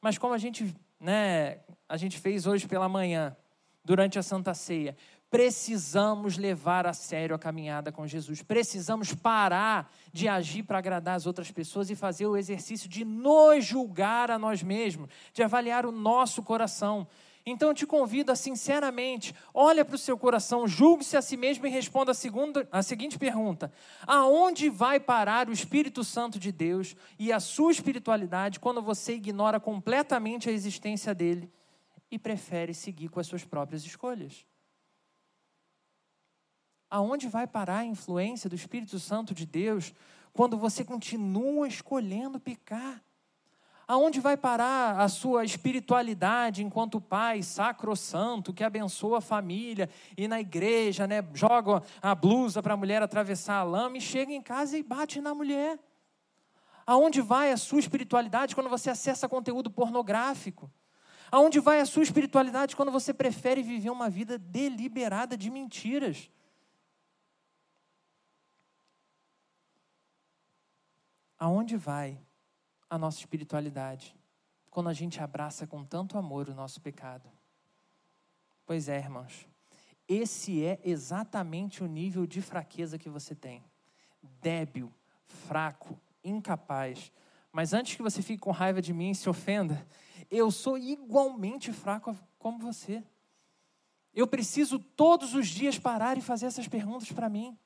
Mas 0.00 0.18
como 0.18 0.34
a 0.34 0.38
gente, 0.38 0.74
né, 0.98 1.60
a 1.88 1.96
gente 1.96 2.18
fez 2.18 2.44
hoje 2.44 2.66
pela 2.66 2.88
manhã, 2.88 3.36
durante 3.84 4.18
a 4.18 4.22
Santa 4.22 4.52
Ceia, 4.54 4.96
precisamos 5.32 6.36
levar 6.36 6.86
a 6.86 6.92
sério 6.92 7.34
a 7.34 7.38
caminhada 7.38 7.90
com 7.90 8.06
Jesus. 8.06 8.42
Precisamos 8.42 9.14
parar 9.14 9.90
de 10.12 10.28
agir 10.28 10.62
para 10.62 10.76
agradar 10.76 11.16
as 11.16 11.24
outras 11.24 11.50
pessoas 11.50 11.88
e 11.88 11.96
fazer 11.96 12.26
o 12.26 12.36
exercício 12.36 12.86
de 12.86 13.02
nos 13.02 13.64
julgar 13.64 14.30
a 14.30 14.38
nós 14.38 14.62
mesmos, 14.62 15.08
de 15.32 15.42
avaliar 15.42 15.86
o 15.86 15.90
nosso 15.90 16.42
coração 16.42 17.08
Então 17.46 17.68
eu 17.70 17.74
te 17.74 17.86
convido 17.86 18.30
a 18.30 18.36
sinceramente, 18.36 19.34
olha 19.54 19.86
para 19.86 19.94
o 19.94 19.98
seu 19.98 20.18
coração, 20.18 20.68
julgue-se 20.68 21.16
a 21.16 21.22
si 21.22 21.38
mesmo 21.38 21.66
e 21.66 21.70
responda 21.70 22.10
a, 22.10 22.14
segunda, 22.14 22.68
a 22.70 22.82
seguinte 22.82 23.18
pergunta: 23.18 23.72
Aonde 24.06 24.68
vai 24.68 25.00
parar 25.00 25.48
o 25.48 25.52
Espírito 25.52 26.04
Santo 26.04 26.38
de 26.38 26.52
Deus 26.52 26.94
e 27.18 27.32
a 27.32 27.40
sua 27.40 27.72
espiritualidade 27.72 28.60
quando 28.60 28.82
você 28.82 29.14
ignora 29.14 29.58
completamente 29.58 30.50
a 30.50 30.52
existência 30.52 31.14
dele 31.14 31.50
e 32.10 32.18
prefere 32.18 32.74
seguir 32.74 33.08
com 33.08 33.18
as 33.18 33.26
suas 33.26 33.44
próprias 33.46 33.82
escolhas? 33.82 34.51
Aonde 36.92 37.26
vai 37.26 37.46
parar 37.46 37.78
a 37.78 37.84
influência 37.86 38.50
do 38.50 38.54
Espírito 38.54 38.98
Santo 38.98 39.34
de 39.34 39.46
Deus 39.46 39.94
quando 40.30 40.58
você 40.58 40.84
continua 40.84 41.66
escolhendo 41.66 42.38
pecar? 42.38 43.02
Aonde 43.88 44.20
vai 44.20 44.36
parar 44.36 45.00
a 45.00 45.08
sua 45.08 45.42
espiritualidade 45.42 46.62
enquanto 46.62 47.00
pai 47.00 47.42
sacrossanto 47.42 48.52
que 48.52 48.62
abençoa 48.62 49.18
a 49.18 49.20
família 49.22 49.88
e 50.18 50.28
na 50.28 50.38
igreja, 50.38 51.06
né, 51.06 51.24
joga 51.32 51.82
a 52.02 52.14
blusa 52.14 52.62
para 52.62 52.74
a 52.74 52.76
mulher 52.76 53.02
atravessar 53.02 53.54
a 53.54 53.62
lama 53.62 53.96
e 53.96 54.00
chega 54.02 54.30
em 54.30 54.42
casa 54.42 54.76
e 54.76 54.82
bate 54.82 55.18
na 55.18 55.34
mulher? 55.34 55.78
Aonde 56.86 57.22
vai 57.22 57.52
a 57.52 57.56
sua 57.56 57.80
espiritualidade 57.80 58.54
quando 58.54 58.68
você 58.68 58.90
acessa 58.90 59.26
conteúdo 59.26 59.70
pornográfico? 59.70 60.70
Aonde 61.30 61.58
vai 61.58 61.80
a 61.80 61.86
sua 61.86 62.02
espiritualidade 62.02 62.76
quando 62.76 62.92
você 62.92 63.14
prefere 63.14 63.62
viver 63.62 63.88
uma 63.88 64.10
vida 64.10 64.36
deliberada 64.36 65.38
de 65.38 65.48
mentiras? 65.50 66.28
Aonde 71.42 71.76
vai 71.76 72.16
a 72.88 72.96
nossa 72.96 73.18
espiritualidade 73.18 74.16
quando 74.70 74.88
a 74.88 74.92
gente 74.92 75.20
abraça 75.20 75.66
com 75.66 75.84
tanto 75.84 76.16
amor 76.16 76.48
o 76.48 76.54
nosso 76.54 76.80
pecado. 76.80 77.28
Pois 78.64 78.88
é, 78.88 78.96
irmãos, 78.96 79.48
esse 80.06 80.64
é 80.64 80.80
exatamente 80.84 81.82
o 81.82 81.88
nível 81.88 82.28
de 82.28 82.40
fraqueza 82.40 82.96
que 82.96 83.10
você 83.10 83.34
tem. 83.34 83.60
Débil, 84.40 84.92
fraco, 85.26 85.98
incapaz. 86.22 87.10
Mas 87.50 87.72
antes 87.72 87.96
que 87.96 88.02
você 88.02 88.22
fique 88.22 88.38
com 88.38 88.52
raiva 88.52 88.80
de 88.80 88.92
mim 88.92 89.10
e 89.10 89.16
se 89.16 89.28
ofenda, 89.28 89.84
eu 90.30 90.48
sou 90.48 90.78
igualmente 90.78 91.72
fraco 91.72 92.16
como 92.38 92.60
você. 92.60 93.02
Eu 94.14 94.28
preciso 94.28 94.78
todos 94.78 95.34
os 95.34 95.48
dias 95.48 95.76
parar 95.76 96.16
e 96.16 96.20
fazer 96.20 96.46
essas 96.46 96.68
perguntas 96.68 97.10
para 97.10 97.28
mim. 97.28 97.58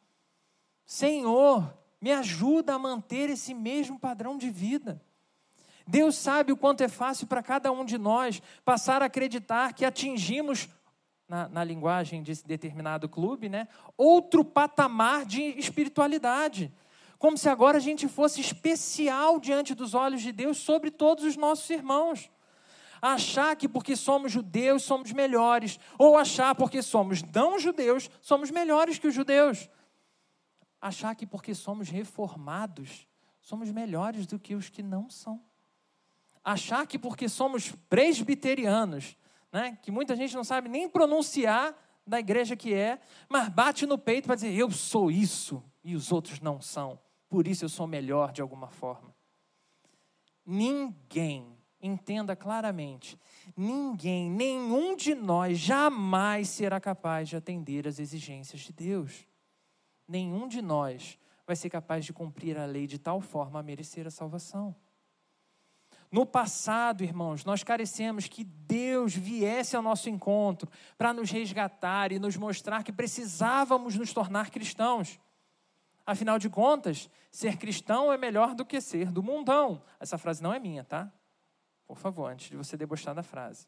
Senhor, 0.86 1.76
me 2.00 2.12
ajuda 2.12 2.74
a 2.74 2.78
manter 2.78 3.30
esse 3.30 3.54
mesmo 3.54 3.98
padrão 3.98 4.36
de 4.36 4.50
vida. 4.50 5.00
Deus 5.86 6.16
sabe 6.16 6.52
o 6.52 6.56
quanto 6.56 6.82
é 6.82 6.88
fácil 6.88 7.26
para 7.26 7.42
cada 7.42 7.70
um 7.70 7.84
de 7.84 7.96
nós 7.96 8.42
passar 8.64 9.02
a 9.02 9.06
acreditar 9.06 9.72
que 9.72 9.84
atingimos, 9.84 10.68
na, 11.28 11.48
na 11.48 11.64
linguagem 11.64 12.22
de 12.22 12.34
determinado 12.44 13.08
clube, 13.08 13.48
né, 13.48 13.68
outro 13.96 14.44
patamar 14.44 15.24
de 15.24 15.42
espiritualidade. 15.58 16.72
Como 17.18 17.38
se 17.38 17.48
agora 17.48 17.78
a 17.78 17.80
gente 17.80 18.08
fosse 18.08 18.40
especial 18.40 19.40
diante 19.40 19.74
dos 19.74 19.94
olhos 19.94 20.22
de 20.22 20.32
Deus 20.32 20.58
sobre 20.58 20.90
todos 20.90 21.24
os 21.24 21.36
nossos 21.36 21.68
irmãos. 21.70 22.30
Achar 23.00 23.54
que 23.56 23.68
porque 23.68 23.94
somos 23.94 24.32
judeus 24.32 24.82
somos 24.82 25.12
melhores, 25.12 25.78
ou 25.98 26.16
achar 26.16 26.54
porque 26.54 26.82
somos 26.82 27.22
não 27.22 27.58
judeus 27.58 28.10
somos 28.20 28.50
melhores 28.50 28.98
que 28.98 29.06
os 29.06 29.14
judeus. 29.14 29.68
Achar 30.80 31.14
que 31.14 31.26
porque 31.26 31.54
somos 31.54 31.88
reformados 31.88 33.06
somos 33.40 33.70
melhores 33.70 34.26
do 34.26 34.40
que 34.40 34.56
os 34.56 34.68
que 34.68 34.82
não 34.82 35.08
são 35.08 35.40
achar 36.46 36.86
que 36.86 36.96
porque 36.96 37.28
somos 37.28 37.72
presbiterianos, 37.90 39.16
né, 39.52 39.76
que 39.82 39.90
muita 39.90 40.14
gente 40.14 40.32
não 40.32 40.44
sabe 40.44 40.68
nem 40.68 40.88
pronunciar 40.88 41.74
da 42.06 42.20
igreja 42.20 42.54
que 42.54 42.72
é, 42.72 43.00
mas 43.28 43.48
bate 43.48 43.84
no 43.84 43.98
peito 43.98 44.26
para 44.26 44.36
dizer 44.36 44.54
eu 44.54 44.70
sou 44.70 45.10
isso 45.10 45.60
e 45.82 45.96
os 45.96 46.12
outros 46.12 46.38
não 46.38 46.60
são, 46.60 47.00
por 47.28 47.48
isso 47.48 47.64
eu 47.64 47.68
sou 47.68 47.88
melhor 47.88 48.30
de 48.30 48.40
alguma 48.40 48.68
forma. 48.68 49.12
Ninguém, 50.46 51.58
entenda 51.82 52.36
claramente, 52.36 53.18
ninguém, 53.56 54.30
nenhum 54.30 54.94
de 54.94 55.16
nós 55.16 55.58
jamais 55.58 56.48
será 56.48 56.78
capaz 56.78 57.28
de 57.28 57.34
atender 57.34 57.88
às 57.88 57.98
exigências 57.98 58.60
de 58.60 58.72
Deus. 58.72 59.26
Nenhum 60.08 60.46
de 60.46 60.62
nós 60.62 61.18
vai 61.46 61.56
ser 61.56 61.70
capaz 61.70 62.04
de 62.04 62.12
cumprir 62.12 62.58
a 62.58 62.66
lei 62.66 62.86
de 62.86 62.98
tal 62.98 63.20
forma 63.20 63.60
a 63.60 63.62
merecer 63.62 64.06
a 64.06 64.10
salvação. 64.10 64.74
No 66.10 66.24
passado, 66.24 67.02
irmãos, 67.02 67.44
nós 67.44 67.62
carecemos 67.62 68.28
que 68.28 68.44
Deus 68.44 69.14
viesse 69.14 69.76
ao 69.76 69.82
nosso 69.82 70.08
encontro 70.08 70.70
para 70.96 71.12
nos 71.12 71.30
resgatar 71.30 72.12
e 72.12 72.18
nos 72.18 72.36
mostrar 72.36 72.82
que 72.82 72.92
precisávamos 72.92 73.96
nos 73.96 74.12
tornar 74.12 74.50
cristãos. 74.50 75.18
Afinal 76.06 76.38
de 76.38 76.48
contas, 76.48 77.10
ser 77.30 77.56
cristão 77.56 78.12
é 78.12 78.16
melhor 78.16 78.54
do 78.54 78.64
que 78.64 78.80
ser 78.80 79.10
do 79.10 79.22
mundão. 79.22 79.82
Essa 79.98 80.16
frase 80.16 80.42
não 80.42 80.52
é 80.52 80.60
minha, 80.60 80.84
tá? 80.84 81.12
Por 81.86 81.98
favor, 81.98 82.30
antes 82.30 82.48
de 82.50 82.56
você 82.56 82.76
debochar 82.76 83.14
da 83.14 83.22
frase. 83.22 83.66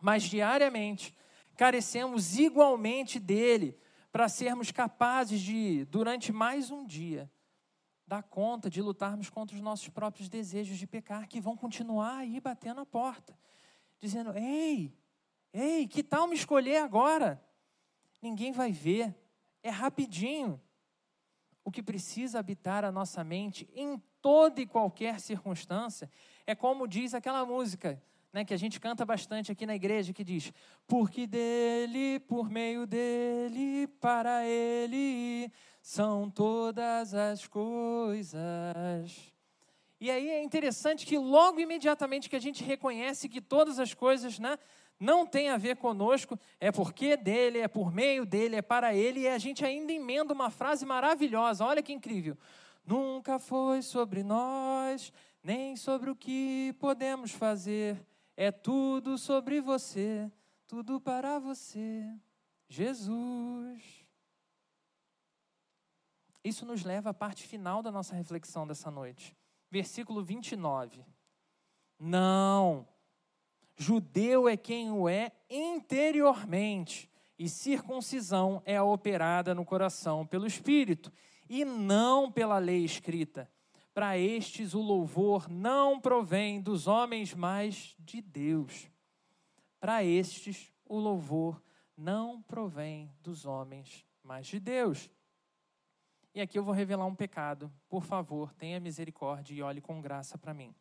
Mas 0.00 0.22
diariamente 0.24 1.16
carecemos 1.56 2.38
igualmente 2.38 3.18
dele 3.20 3.78
para 4.16 4.30
sermos 4.30 4.72
capazes 4.72 5.42
de, 5.42 5.84
durante 5.90 6.32
mais 6.32 6.70
um 6.70 6.86
dia, 6.86 7.30
dar 8.06 8.22
conta 8.22 8.70
de 8.70 8.80
lutarmos 8.80 9.28
contra 9.28 9.54
os 9.54 9.60
nossos 9.60 9.90
próprios 9.90 10.26
desejos 10.30 10.78
de 10.78 10.86
pecar, 10.86 11.28
que 11.28 11.38
vão 11.38 11.54
continuar 11.54 12.20
aí 12.20 12.40
batendo 12.40 12.80
a 12.80 12.86
porta, 12.86 13.38
dizendo: 14.00 14.32
Ei, 14.34 14.96
ei, 15.52 15.86
que 15.86 16.02
tal 16.02 16.26
me 16.26 16.34
escolher 16.34 16.78
agora? 16.78 17.44
Ninguém 18.22 18.52
vai 18.52 18.72
ver, 18.72 19.14
é 19.62 19.68
rapidinho. 19.68 20.58
O 21.62 21.70
que 21.70 21.82
precisa 21.82 22.38
habitar 22.38 22.86
a 22.86 22.90
nossa 22.90 23.22
mente 23.22 23.68
em 23.74 24.02
toda 24.22 24.62
e 24.62 24.66
qualquer 24.66 25.20
circunstância 25.20 26.10
é 26.46 26.54
como 26.54 26.88
diz 26.88 27.12
aquela 27.12 27.44
música 27.44 28.02
né, 28.36 28.44
que 28.44 28.52
a 28.52 28.58
gente 28.58 28.78
canta 28.78 29.02
bastante 29.02 29.50
aqui 29.50 29.64
na 29.64 29.74
igreja, 29.74 30.12
que 30.12 30.22
diz: 30.22 30.52
Porque 30.86 31.26
dele, 31.26 32.20
por 32.20 32.50
meio 32.50 32.86
dele, 32.86 33.86
para 33.98 34.44
ele 34.44 35.50
são 35.80 36.28
todas 36.28 37.14
as 37.14 37.46
coisas. 37.46 38.36
E 39.98 40.10
aí 40.10 40.28
é 40.28 40.42
interessante 40.42 41.06
que 41.06 41.16
logo 41.16 41.58
imediatamente 41.58 42.28
que 42.28 42.36
a 42.36 42.40
gente 42.40 42.62
reconhece 42.62 43.26
que 43.26 43.40
todas 43.40 43.78
as 43.78 43.94
coisas 43.94 44.38
né, 44.38 44.58
não 45.00 45.26
têm 45.26 45.48
a 45.48 45.56
ver 45.56 45.76
conosco, 45.76 46.38
é 46.60 46.70
porque 46.70 47.16
dele, 47.16 47.60
é 47.60 47.68
por 47.68 47.90
meio 47.90 48.26
dele, 48.26 48.56
é 48.56 48.62
para 48.62 48.94
ele, 48.94 49.20
e 49.20 49.28
a 49.28 49.38
gente 49.38 49.64
ainda 49.64 49.90
emenda 49.94 50.34
uma 50.34 50.50
frase 50.50 50.84
maravilhosa, 50.84 51.64
olha 51.64 51.82
que 51.82 51.94
incrível. 51.94 52.36
Nunca 52.84 53.38
foi 53.38 53.80
sobre 53.80 54.22
nós, 54.22 55.10
nem 55.42 55.74
sobre 55.74 56.10
o 56.10 56.14
que 56.14 56.74
podemos 56.78 57.30
fazer 57.30 57.98
é 58.36 58.52
tudo 58.52 59.16
sobre 59.16 59.60
você, 59.60 60.30
tudo 60.66 61.00
para 61.00 61.38
você, 61.38 62.04
Jesus. 62.68 64.06
Isso 66.44 66.66
nos 66.66 66.84
leva 66.84 67.10
à 67.10 67.14
parte 67.14 67.46
final 67.46 67.82
da 67.82 67.90
nossa 67.90 68.14
reflexão 68.14 68.66
dessa 68.66 68.90
noite. 68.90 69.34
Versículo 69.70 70.22
29. 70.22 71.04
Não, 71.98 72.86
judeu 73.74 74.48
é 74.48 74.56
quem 74.56 74.90
o 74.90 75.08
é 75.08 75.32
interiormente, 75.48 77.10
e 77.38 77.48
circuncisão 77.48 78.62
é 78.64 78.76
a 78.76 78.84
operada 78.84 79.54
no 79.54 79.64
coração 79.64 80.26
pelo 80.26 80.46
Espírito, 80.46 81.12
e 81.48 81.64
não 81.64 82.30
pela 82.30 82.58
lei 82.58 82.84
escrita 82.84 83.50
para 83.96 84.18
estes 84.18 84.74
o 84.74 84.82
louvor 84.82 85.48
não 85.48 85.98
provém 85.98 86.60
dos 86.60 86.86
homens, 86.86 87.32
mas 87.32 87.96
de 87.98 88.20
Deus. 88.20 88.90
Para 89.80 90.04
estes 90.04 90.70
o 90.84 90.98
louvor 90.98 91.62
não 91.96 92.42
provém 92.42 93.10
dos 93.22 93.46
homens, 93.46 94.04
mas 94.22 94.48
de 94.48 94.60
Deus. 94.60 95.10
E 96.34 96.42
aqui 96.42 96.58
eu 96.58 96.62
vou 96.62 96.74
revelar 96.74 97.06
um 97.06 97.14
pecado. 97.14 97.72
Por 97.88 98.04
favor, 98.04 98.52
tenha 98.52 98.78
misericórdia 98.78 99.54
e 99.54 99.62
olhe 99.62 99.80
com 99.80 99.98
graça 100.02 100.36
para 100.36 100.52
mim. 100.52 100.74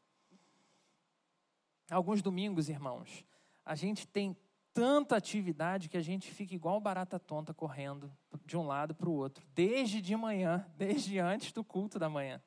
Alguns 1.90 2.22
domingos, 2.22 2.68
irmãos, 2.68 3.24
a 3.64 3.76
gente 3.76 4.06
tem 4.06 4.36
tanta 4.74 5.16
atividade 5.16 5.88
que 5.88 5.96
a 5.96 6.02
gente 6.02 6.30
fica 6.34 6.54
igual 6.54 6.82
barata 6.82 7.18
tonta 7.18 7.54
correndo 7.54 8.12
de 8.46 8.58
um 8.58 8.68
lado 8.68 8.94
para 8.94 9.08
o 9.08 9.14
outro, 9.14 9.48
desde 9.56 10.02
de 10.02 10.18
manhã, 10.18 10.70
desde 10.76 11.18
antes 11.18 11.54
do 11.54 11.64
culto 11.64 11.98
da 11.98 12.10
manhã. 12.10 12.44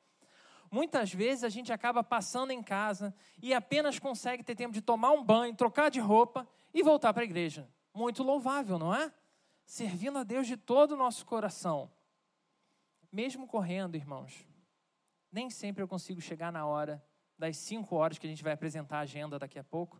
Muitas 0.71 1.13
vezes 1.13 1.43
a 1.43 1.49
gente 1.49 1.73
acaba 1.73 2.03
passando 2.03 2.51
em 2.51 2.61
casa 2.61 3.13
e 3.41 3.53
apenas 3.53 3.97
consegue 3.97 4.43
ter 4.43 4.55
tempo 4.55 4.73
de 4.73 4.81
tomar 4.81 5.11
um 5.11 5.23
banho, 5.23 5.55
trocar 5.55 5.89
de 5.89 5.99
roupa 5.99 6.47
e 6.73 6.83
voltar 6.83 7.13
para 7.13 7.23
a 7.23 7.25
igreja. 7.25 7.67
Muito 7.93 8.21
louvável, 8.23 8.77
não 8.77 8.93
é? 8.93 9.11
Servindo 9.65 10.19
a 10.19 10.23
Deus 10.23 10.47
de 10.47 10.55
todo 10.55 10.91
o 10.91 10.97
nosso 10.97 11.25
coração. 11.25 11.91
Mesmo 13.11 13.47
correndo, 13.47 13.95
irmãos, 13.95 14.47
nem 15.31 15.49
sempre 15.49 15.81
eu 15.81 15.87
consigo 15.87 16.21
chegar 16.21 16.51
na 16.51 16.65
hora 16.65 17.03
das 17.37 17.57
cinco 17.57 17.95
horas 17.95 18.17
que 18.17 18.27
a 18.27 18.29
gente 18.29 18.43
vai 18.43 18.53
apresentar 18.53 18.97
a 18.97 19.01
agenda 19.01 19.39
daqui 19.39 19.57
a 19.57 19.63
pouco. 19.63 19.99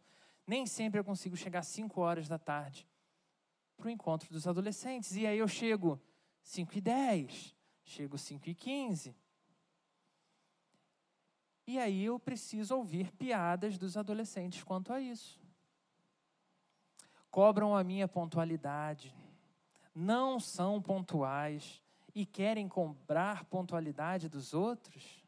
Nem 0.49 0.65
sempre 0.65 0.99
eu 0.99 1.03
consigo 1.03 1.37
chegar 1.37 1.59
às 1.59 1.67
5 1.67 2.01
horas 2.01 2.27
da 2.27 2.39
tarde 2.39 2.87
para 3.77 3.85
o 3.85 3.89
encontro 3.91 4.27
dos 4.33 4.47
adolescentes. 4.47 5.15
E 5.15 5.27
aí 5.27 5.37
eu 5.37 5.47
chego 5.47 6.01
5 6.41 6.75
e 6.75 6.81
10, 6.81 7.55
chego 7.83 8.17
5 8.17 8.49
e 8.49 8.55
15. 8.55 9.15
E 11.69 11.77
aí 11.77 12.05
eu 12.05 12.17
preciso 12.17 12.75
ouvir 12.75 13.11
piadas 13.11 13.77
dos 13.77 13.95
adolescentes 13.95 14.63
quanto 14.63 14.91
a 14.91 14.99
isso. 14.99 15.39
Cobram 17.29 17.75
a 17.75 17.83
minha 17.83 18.07
pontualidade, 18.07 19.15
não 19.93 20.39
são 20.39 20.81
pontuais 20.81 21.83
e 22.15 22.25
querem 22.25 22.67
cobrar 22.67 23.45
pontualidade 23.45 24.27
dos 24.27 24.55
outros. 24.55 25.23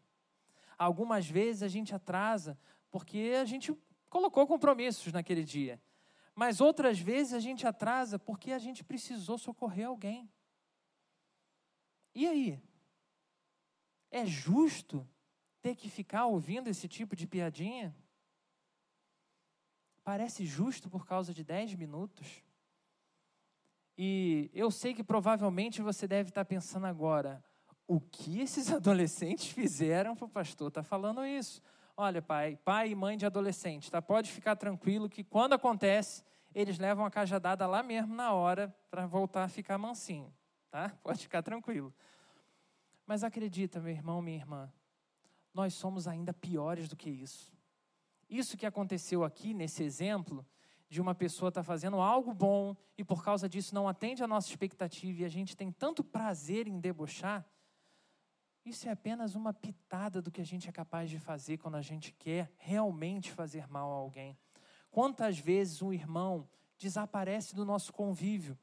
Algumas 0.79 1.29
vezes 1.29 1.61
a 1.61 1.67
gente 1.67 1.93
atrasa 1.93 2.57
porque 2.89 3.35
a 3.39 3.45
gente 3.45 3.71
colocou 4.09 4.47
compromissos 4.47 5.13
naquele 5.13 5.43
dia. 5.43 5.79
Mas 6.33 6.59
outras 6.59 6.97
vezes 6.97 7.33
a 7.35 7.39
gente 7.39 7.67
atrasa 7.67 8.17
porque 8.17 8.51
a 8.51 8.57
gente 8.57 8.83
precisou 8.83 9.37
socorrer 9.37 9.85
alguém. 9.85 10.27
E 12.15 12.27
aí? 12.27 12.59
É 14.09 14.25
justo 14.25 15.07
ter 15.61 15.75
que 15.75 15.89
ficar 15.89 16.25
ouvindo 16.25 16.67
esse 16.67 16.87
tipo 16.87 17.15
de 17.15 17.27
piadinha? 17.27 17.95
Parece 20.03 20.45
justo 20.45 20.89
por 20.89 21.05
causa 21.05 21.33
de 21.33 21.43
10 21.43 21.75
minutos? 21.75 22.43
E 23.97 24.49
eu 24.53 24.71
sei 24.71 24.93
que 24.93 25.03
provavelmente 25.03 25.81
você 25.81 26.07
deve 26.07 26.29
estar 26.29 26.43
pensando 26.43 26.87
agora: 26.87 27.43
o 27.87 27.99
que 27.99 28.39
esses 28.39 28.71
adolescentes 28.73 29.47
fizeram 29.47 30.15
para 30.15 30.25
o 30.25 30.29
pastor 30.29 30.69
estar 30.69 30.81
tá 30.81 30.87
falando 30.87 31.25
isso? 31.25 31.61
Olha, 31.95 32.21
pai, 32.21 32.57
pai 32.63 32.89
e 32.89 32.95
mãe 32.95 33.15
de 33.15 33.25
adolescente, 33.25 33.91
tá? 33.91 34.01
Pode 34.01 34.31
ficar 34.31 34.55
tranquilo 34.55 35.09
que 35.09 35.23
quando 35.23 35.53
acontece, 35.53 36.23
eles 36.55 36.79
levam 36.79 37.05
a 37.05 37.11
cajadada 37.11 37.67
lá 37.67 37.83
mesmo 37.83 38.15
na 38.15 38.33
hora 38.33 38.75
para 38.89 39.05
voltar 39.05 39.43
a 39.43 39.49
ficar 39.49 39.77
mansinho, 39.77 40.33
tá? 40.71 40.89
Pode 41.03 41.19
ficar 41.19 41.43
tranquilo. 41.43 41.93
Mas 43.05 43.23
acredita, 43.23 43.79
meu 43.79 43.91
irmão, 43.91 44.21
minha 44.21 44.37
irmã, 44.37 44.71
nós 45.53 45.73
somos 45.73 46.07
ainda 46.07 46.33
piores 46.33 46.87
do 46.87 46.95
que 46.95 47.09
isso. 47.09 47.51
Isso 48.29 48.57
que 48.57 48.65
aconteceu 48.65 49.23
aqui 49.23 49.53
nesse 49.53 49.83
exemplo 49.83 50.45
de 50.89 51.01
uma 51.01 51.15
pessoa 51.15 51.49
estar 51.49 51.61
tá 51.61 51.65
fazendo 51.65 51.99
algo 51.99 52.33
bom 52.33 52.75
e 52.97 53.03
por 53.03 53.23
causa 53.23 53.47
disso 53.47 53.73
não 53.73 53.87
atende 53.87 54.23
a 54.23 54.27
nossa 54.27 54.49
expectativa 54.49 55.21
e 55.21 55.25
a 55.25 55.29
gente 55.29 55.55
tem 55.55 55.71
tanto 55.71 56.03
prazer 56.03 56.67
em 56.67 56.79
debochar, 56.79 57.45
isso 58.63 58.87
é 58.87 58.91
apenas 58.91 59.33
uma 59.33 59.53
pitada 59.53 60.21
do 60.21 60.29
que 60.29 60.39
a 60.39 60.45
gente 60.45 60.69
é 60.69 60.71
capaz 60.71 61.09
de 61.09 61.17
fazer 61.17 61.57
quando 61.57 61.75
a 61.75 61.81
gente 61.81 62.13
quer 62.13 62.53
realmente 62.57 63.31
fazer 63.31 63.67
mal 63.67 63.91
a 63.91 63.95
alguém. 63.95 64.37
Quantas 64.91 65.39
vezes 65.39 65.81
um 65.81 65.91
irmão 65.91 66.47
desaparece 66.77 67.55
do 67.55 67.65
nosso 67.65 67.91
convívio 67.91 68.57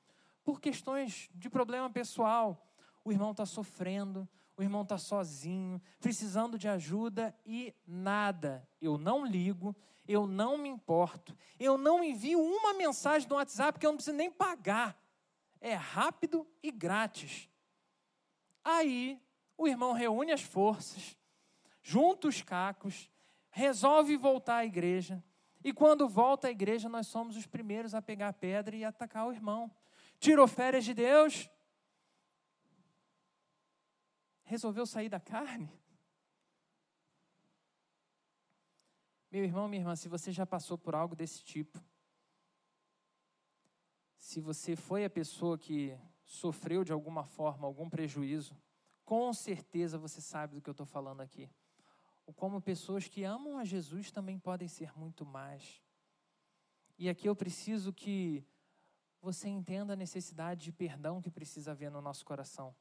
por 0.45 0.61
questões 0.61 1.29
de 1.35 1.51
problema 1.51 1.91
pessoal? 1.91 2.71
O 3.05 3.11
irmão 3.11 3.33
está 3.33 3.45
sofrendo, 3.45 4.29
o 4.59 4.63
irmão 4.63 4.83
está 4.83 4.99
sozinho, 4.99 5.81
precisando 6.01 6.59
de 6.59 6.67
ajuda 6.67 7.33
e 7.47 7.73
nada. 7.87 8.69
Eu 8.81 8.99
não 8.99 9.25
ligo, 9.25 9.75
eu 10.07 10.27
não 10.27 10.59
me 10.59 10.69
importo, 10.69 11.37
eu 11.61 11.79
não 11.79 12.03
envio 12.03 12.43
uma 12.43 12.75
mensagem 12.75 13.29
no 13.29 13.37
WhatsApp 13.37 13.79
que 13.79 13.87
eu 13.87 13.93
não 13.93 13.97
preciso 13.97 14.17
nem 14.17 14.31
pagar. 14.31 15.01
É 15.61 15.75
rápido 15.75 16.45
e 16.61 16.73
grátis. 16.73 17.49
Aí 18.65 19.23
o 19.57 19.69
irmão 19.69 19.93
reúne 19.93 20.33
as 20.33 20.43
forças, 20.43 21.17
junta 21.81 22.27
os 22.27 22.43
cacos, 22.43 23.09
resolve 23.51 24.17
voltar 24.17 24.57
à 24.57 24.67
igreja. 24.67 25.23
E 25.63 25.73
quando 25.73 26.09
volta 26.09 26.49
à 26.49 26.51
igreja, 26.51 26.89
nós 26.89 27.07
somos 27.07 27.37
os 27.37 27.47
primeiros 27.47 27.95
a 27.95 28.03
pegar 28.03 28.29
a 28.29 28.33
pedra 28.33 28.75
e 28.75 28.85
atacar 28.85 29.29
o 29.29 29.33
irmão. 29.33 29.71
Tirou 30.19 30.49
férias 30.49 30.85
de 30.85 30.95
Deus, 30.95 31.49
resolveu 34.49 34.87
sair 34.87 35.11
da 35.11 35.21
carne? 35.21 35.71
Meu 39.31 39.45
irmão, 39.45 39.69
minha 39.69 39.83
irmã, 39.83 39.95
se 39.95 40.09
você 40.09 40.33
já 40.33 40.47
passou 40.47 40.79
por 40.79 40.95
algo 40.95 41.15
desse 41.15 41.45
tipo, 41.45 41.79
se 44.17 44.41
você 44.41 44.75
foi 44.75 45.05
a 45.05 45.11
pessoa 45.11 45.59
que 45.59 45.97
sofreu 46.25 46.83
de 46.83 46.93
alguma 46.93 47.25
forma 47.25 47.67
algum 47.67 47.91
prejuízo, 47.91 48.57
com 49.05 49.33
certeza 49.35 49.99
você 49.99 50.21
sabe 50.21 50.55
do 50.55 50.63
que 50.63 50.71
eu 50.71 50.73
estou 50.73 50.87
falando 50.87 51.21
aqui. 51.21 51.51
Ou 52.27 52.33
como 52.33 52.61
pessoas 52.61 53.07
que 53.07 53.25
amam 53.25 53.59
a 53.59 53.65
Jesus 53.65 54.11
também 54.11 54.39
podem 54.39 54.67
ser 54.67 54.97
muito 54.97 55.27
mais. 55.27 55.83
E 56.99 57.09
aqui 57.09 57.29
eu 57.29 57.37
preciso 57.37 57.93
que 57.93 58.43
você 59.21 59.47
entenda 59.47 59.93
a 59.93 59.97
necessidade 59.97 60.65
de 60.65 60.73
perdão 60.73 61.21
que 61.21 61.31
precisa 61.31 61.73
haver 61.73 61.91
no 61.91 62.01
nosso 62.01 62.25
coração 62.25 62.75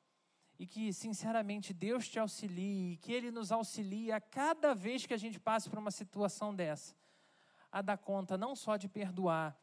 e 0.59 0.65
que, 0.65 0.91
sinceramente, 0.91 1.73
Deus 1.73 2.07
te 2.07 2.17
auxilie, 2.17 2.97
que 2.97 3.13
Ele 3.13 3.29
nos 3.29 3.51
auxilie 3.51 4.11
a 4.11 4.19
cada 4.19 4.73
vez 4.73 5.05
que 5.05 5.13
a 5.13 5.17
gente 5.17 5.39
passe 5.39 5.69
por 5.69 5.77
uma 5.77 5.91
situação 5.91 6.55
dessa, 6.55 6.95
a 7.71 7.81
dar 7.81 7.97
conta 7.97 8.37
não 8.37 8.55
só 8.55 8.75
de 8.75 8.87
perdoar, 8.87 9.55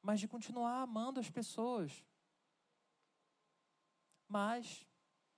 mas 0.00 0.20
de 0.20 0.28
continuar 0.28 0.82
amando 0.82 1.20
as 1.20 1.30
pessoas. 1.30 2.04
Mas, 4.26 4.86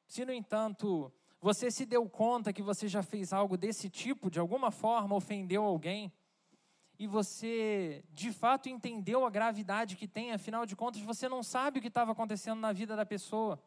se 0.07 0.25
no 0.25 0.33
entanto 0.33 1.13
você 1.41 1.71
se 1.71 1.85
deu 1.85 2.09
conta 2.09 2.53
que 2.53 2.63
você 2.63 2.89
já 2.89 3.03
fez 3.03 3.33
algo 3.33 3.57
desse 3.57 3.91
tipo, 3.91 4.31
de 4.31 4.41
alguma 4.41 4.71
forma 4.71 5.15
ofendeu 5.15 5.65
alguém, 5.65 6.13
e 6.99 7.07
você 7.07 8.05
de 8.11 8.33
fato 8.33 8.69
entendeu 8.69 9.25
a 9.25 9.31
gravidade 9.31 9.97
que 9.97 10.09
tem, 10.09 10.33
afinal 10.33 10.65
de 10.65 10.75
contas 10.75 11.03
você 11.03 11.29
não 11.29 11.43
sabe 11.43 11.79
o 11.79 11.83
que 11.83 11.89
estava 11.89 12.13
acontecendo 12.13 12.61
na 12.61 12.73
vida 12.73 12.97
da 12.97 13.05
pessoa 13.05 13.61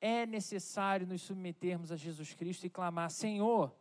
é 0.00 0.24
necessário 0.26 1.06
nos 1.06 1.22
submetermos 1.22 1.92
a 1.92 1.96
Jesus 1.96 2.32
Cristo 2.34 2.66
e 2.66 2.70
clamar: 2.70 3.10
Senhor, 3.10 3.74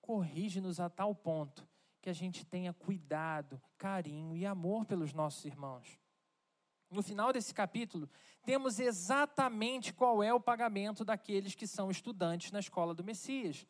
corrige-nos 0.00 0.78
a 0.80 0.88
tal 0.88 1.14
ponto 1.14 1.66
que 2.00 2.10
a 2.10 2.12
gente 2.12 2.44
tenha 2.44 2.72
cuidado, 2.72 3.60
carinho 3.76 4.36
e 4.36 4.46
amor 4.46 4.84
pelos 4.84 5.12
nossos 5.12 5.44
irmãos. 5.44 5.98
No 6.90 7.02
final 7.02 7.32
desse 7.32 7.52
capítulo, 7.52 8.08
temos 8.42 8.78
exatamente 8.78 9.92
qual 9.92 10.22
é 10.22 10.32
o 10.32 10.40
pagamento 10.40 11.04
daqueles 11.04 11.54
que 11.54 11.66
são 11.66 11.90
estudantes 11.90 12.50
na 12.50 12.60
escola 12.60 12.94
do 12.94 13.04
Messias. 13.04 13.66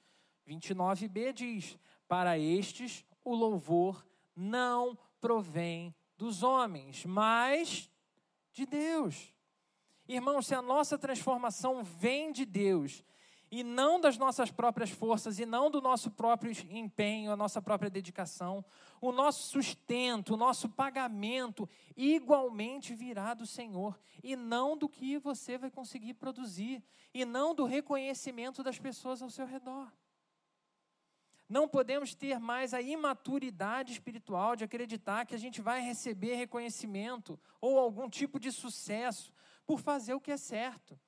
29b 0.46 1.32
diz: 1.32 1.78
Para 2.06 2.38
estes 2.38 3.04
o 3.24 3.34
louvor 3.34 4.06
não 4.36 4.96
provém 5.20 5.94
dos 6.16 6.42
homens, 6.42 7.04
mas 7.04 7.90
de 8.52 8.64
Deus. 8.66 9.34
Irmãos, 10.08 10.46
se 10.46 10.54
a 10.54 10.62
nossa 10.62 10.96
transformação 10.96 11.84
vem 11.84 12.32
de 12.32 12.46
Deus 12.46 13.04
e 13.50 13.62
não 13.62 14.00
das 14.00 14.16
nossas 14.16 14.50
próprias 14.50 14.88
forças 14.88 15.38
e 15.38 15.44
não 15.44 15.70
do 15.70 15.82
nosso 15.82 16.10
próprio 16.10 16.50
empenho, 16.70 17.30
a 17.30 17.36
nossa 17.36 17.60
própria 17.60 17.90
dedicação, 17.90 18.64
o 19.02 19.12
nosso 19.12 19.50
sustento, 19.50 20.32
o 20.32 20.36
nosso 20.36 20.66
pagamento 20.68 21.68
igualmente 21.94 22.94
virá 22.94 23.34
do 23.34 23.46
Senhor 23.46 24.00
e 24.22 24.34
não 24.34 24.78
do 24.78 24.88
que 24.88 25.18
você 25.18 25.58
vai 25.58 25.70
conseguir 25.70 26.14
produzir 26.14 26.82
e 27.12 27.26
não 27.26 27.54
do 27.54 27.66
reconhecimento 27.66 28.62
das 28.62 28.78
pessoas 28.78 29.20
ao 29.20 29.28
seu 29.28 29.46
redor. 29.46 29.92
Não 31.48 31.66
podemos 31.66 32.14
ter 32.14 32.38
mais 32.38 32.74
a 32.74 32.82
imaturidade 32.82 33.92
espiritual 33.92 34.54
de 34.54 34.64
acreditar 34.64 35.24
que 35.24 35.34
a 35.34 35.38
gente 35.38 35.62
vai 35.62 35.80
receber 35.80 36.34
reconhecimento 36.34 37.40
ou 37.58 37.78
algum 37.78 38.08
tipo 38.08 38.38
de 38.38 38.52
sucesso 38.52 39.32
por 39.68 39.78
fazer 39.78 40.14
o 40.14 40.20
que 40.20 40.30
é 40.30 40.38
certo. 40.38 40.98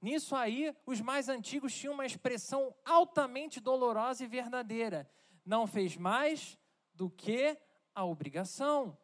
Nisso 0.00 0.34
aí, 0.34 0.74
os 0.86 0.98
mais 0.98 1.28
antigos 1.28 1.74
tinham 1.74 1.92
uma 1.92 2.06
expressão 2.06 2.74
altamente 2.82 3.60
dolorosa 3.60 4.24
e 4.24 4.26
verdadeira: 4.26 5.06
não 5.44 5.66
fez 5.66 5.94
mais 5.94 6.58
do 6.94 7.10
que 7.10 7.58
a 7.94 8.06
obrigação. 8.06 8.96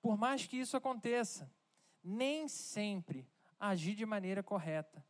Por 0.00 0.16
mais 0.16 0.46
que 0.46 0.58
isso 0.58 0.76
aconteça, 0.76 1.52
nem 2.04 2.46
sempre 2.46 3.28
agir 3.58 3.96
de 3.96 4.06
maneira 4.06 4.40
correta 4.40 5.04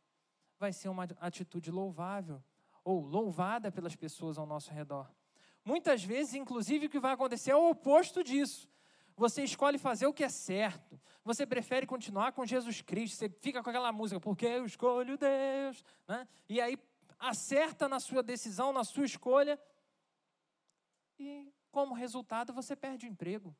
vai 0.57 0.73
ser 0.73 0.89
uma 0.89 1.07
atitude 1.19 1.69
louvável 1.69 2.43
ou 2.83 3.05
louvada 3.05 3.71
pelas 3.71 3.95
pessoas 3.95 4.37
ao 4.37 4.47
nosso 4.47 4.71
redor. 4.71 5.13
Muitas 5.63 6.03
vezes, 6.03 6.33
inclusive, 6.33 6.87
o 6.87 6.89
que 6.89 6.99
vai 6.99 7.13
acontecer 7.13 7.51
é 7.51 7.55
o 7.55 7.69
oposto 7.69 8.23
disso. 8.23 8.67
Você 9.15 9.43
escolhe 9.43 9.77
fazer 9.77 10.05
o 10.07 10.13
que 10.13 10.23
é 10.23 10.29
certo. 10.29 10.99
Você 11.23 11.45
prefere 11.45 11.85
continuar 11.85 12.31
com 12.31 12.45
Jesus 12.45 12.81
Cristo. 12.81 13.17
Você 13.17 13.29
fica 13.29 13.61
com 13.61 13.69
aquela 13.69 13.91
música, 13.91 14.19
porque 14.19 14.45
eu 14.45 14.65
escolho 14.65 15.17
Deus. 15.17 15.83
Né? 16.07 16.27
E 16.49 16.59
aí 16.59 16.77
acerta 17.19 17.87
na 17.87 17.99
sua 17.99 18.23
decisão, 18.23 18.73
na 18.73 18.83
sua 18.83 19.05
escolha. 19.05 19.59
E 21.19 21.53
como 21.71 21.93
resultado, 21.93 22.51
você 22.51 22.75
perde 22.75 23.05
o 23.05 23.09
emprego. 23.09 23.55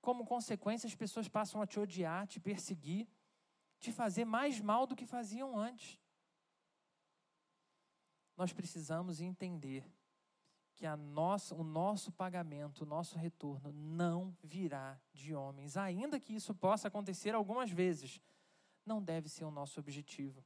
Como 0.00 0.26
consequência, 0.26 0.86
as 0.86 0.94
pessoas 0.94 1.28
passam 1.28 1.62
a 1.62 1.66
te 1.66 1.78
odiar, 1.78 2.26
te 2.26 2.38
perseguir, 2.38 3.08
te 3.78 3.92
fazer 3.92 4.24
mais 4.24 4.60
mal 4.60 4.86
do 4.86 4.96
que 4.96 5.06
faziam 5.06 5.56
antes. 5.56 5.98
Nós 8.36 8.52
precisamos 8.52 9.20
entender 9.20 9.84
que 10.76 10.86
a 10.86 10.94
nossa, 10.94 11.54
o 11.54 11.64
nosso 11.64 12.12
pagamento, 12.12 12.82
o 12.82 12.86
nosso 12.86 13.18
retorno 13.18 13.72
não 13.72 14.36
virá 14.42 15.00
de 15.10 15.34
homens, 15.34 15.74
ainda 15.74 16.20
que 16.20 16.34
isso 16.34 16.54
possa 16.54 16.88
acontecer 16.88 17.34
algumas 17.34 17.70
vezes. 17.70 18.20
Não 18.84 19.02
deve 19.02 19.26
ser 19.30 19.46
o 19.46 19.50
nosso 19.50 19.80
objetivo. 19.80 20.44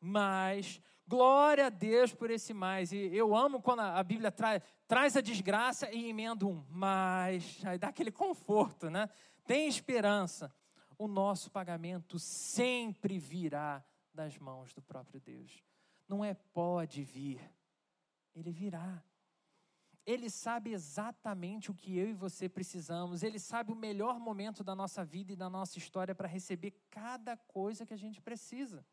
Mas, 0.00 0.82
glória 1.06 1.66
a 1.66 1.70
Deus 1.70 2.12
por 2.12 2.30
esse 2.32 2.52
mais. 2.52 2.90
E 2.90 3.14
eu 3.14 3.34
amo 3.34 3.62
quando 3.62 3.80
a 3.80 4.02
Bíblia 4.02 4.32
tra 4.32 4.60
traz 4.88 5.16
a 5.16 5.20
desgraça 5.20 5.88
e 5.92 6.08
emenda 6.08 6.44
um 6.46 6.64
mas. 6.68 7.64
Aí 7.64 7.78
dá 7.78 7.88
aquele 7.88 8.10
conforto, 8.10 8.90
né? 8.90 9.08
Tem 9.46 9.68
esperança. 9.68 10.52
O 10.98 11.06
nosso 11.06 11.48
pagamento 11.48 12.18
sempre 12.18 13.18
virá 13.18 13.84
das 14.12 14.36
mãos 14.36 14.72
do 14.72 14.82
próprio 14.82 15.20
Deus. 15.20 15.62
Não 16.08 16.24
é 16.24 16.34
pode 16.34 17.04
vir, 17.04 17.40
ele 18.34 18.50
virá. 18.50 19.00
Ele 20.06 20.30
sabe 20.30 20.72
exatamente 20.72 21.70
o 21.70 21.74
que 21.74 21.96
eu 21.96 22.08
e 22.08 22.12
você 22.12 22.48
precisamos. 22.48 23.22
Ele 23.22 23.38
sabe 23.38 23.72
o 23.72 23.76
melhor 23.76 24.18
momento 24.18 24.64
da 24.64 24.74
nossa 24.74 25.04
vida 25.04 25.32
e 25.32 25.36
da 25.36 25.48
nossa 25.48 25.78
história 25.78 26.14
para 26.14 26.28
receber 26.28 26.72
cada 26.90 27.36
coisa 27.36 27.84
que 27.86 27.94
a 27.94 27.98
gente 27.98 28.20
precisa. 28.20 28.84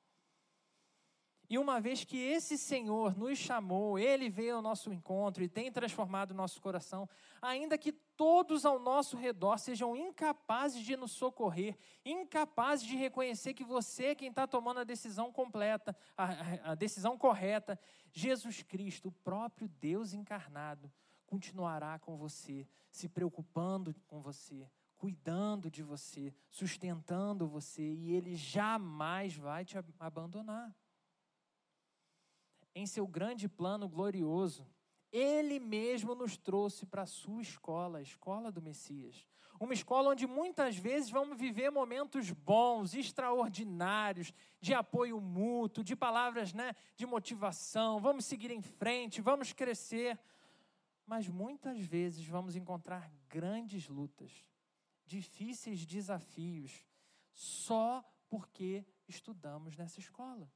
E 1.49 1.58
uma 1.58 1.80
vez 1.80 2.03
que 2.03 2.18
esse 2.18 2.58
Senhor 2.58 3.18
nos 3.18 3.38
chamou, 3.38 3.97
Ele 3.97 4.30
veio 4.30 4.58
ao 4.58 4.62
nosso 4.62 4.91
encontro 4.91 5.43
e 5.43 5.47
tem 5.47 5.72
transformado 5.72 6.32
o 6.32 6.36
nosso 6.36 6.62
coração, 6.62 7.10
ainda 7.41 7.78
que 7.78 7.95
todos 8.18 8.65
ao 8.65 8.80
nosso 8.80 9.15
redor 9.15 9.59
sejam 9.59 9.95
incapazes 9.95 10.84
de 10.84 10.97
nos 10.97 11.11
socorrer, 11.11 11.78
incapazes 12.03 12.86
de 12.86 12.95
reconhecer 12.95 13.53
que 13.53 13.63
você 13.63 14.07
é 14.07 14.15
quem 14.15 14.30
está 14.30 14.47
tomando 14.47 14.80
a 14.80 14.84
decisão 14.84 15.32
completa, 15.32 15.95
a, 16.18 16.72
a 16.72 16.76
decisão 16.76 17.15
correta, 17.15 17.80
Jesus 18.11 18.63
Cristo, 18.63 19.09
o 19.09 19.11
próprio 19.11 19.70
Deus 19.70 20.13
encarnado, 20.13 20.91
continuará 21.28 21.99
com 21.99 22.18
você, 22.18 22.68
se 22.91 23.07
preocupando 23.07 23.93
com 24.07 24.20
você, 24.20 24.68
cuidando 24.97 25.70
de 25.70 25.84
você, 25.84 26.34
sustentando 26.49 27.47
você, 27.47 27.84
e 27.84 28.13
Ele 28.13 28.36
jamais 28.36 29.36
vai 29.36 29.63
te 29.63 29.78
abandonar. 29.99 30.76
Em 32.74 32.88
seu 32.88 33.07
grande 33.07 33.47
plano 33.47 33.88
glorioso, 33.88 34.68
ele 35.12 35.60
mesmo 35.60 36.14
nos 36.14 36.38
trouxe 36.38 36.86
para 36.86 37.03
a 37.03 37.08
sua 37.08 37.41
escola, 37.41 37.99
a 37.99 38.01
escola 38.01 38.51
do 38.51 38.62
Messias. 38.62 39.26
Uma 39.60 39.74
escola 39.74 40.12
onde 40.12 40.28
muitas 40.28 40.78
vezes 40.78 41.10
vamos 41.10 41.38
viver 41.38 41.72
momentos 41.72 42.30
bons, 42.30 42.93
extraordinários, 42.93 44.32
de 44.62 44.74
apoio 44.74 45.20
mútuo, 45.20 45.84
de 45.84 45.95
palavras 45.95 46.53
né, 46.53 46.76
de 46.95 47.05
motivação, 47.05 47.99
vamos 47.99 48.26
seguir 48.26 48.51
em 48.51 48.62
frente, 48.62 49.20
vamos 49.20 49.53
crescer. 49.53 50.20
Mas 51.08 51.28
muitas 51.28 51.80
vezes 51.80 52.28
vamos 52.28 52.55
encontrar 52.55 53.10
grandes 53.28 53.88
lutas, 53.88 54.32
difíceis 55.05 55.86
desafios, 55.86 56.86
só 57.32 58.03
porque 58.30 58.86
estudamos 59.08 59.76
nessa 59.76 59.99
escola. 59.99 60.51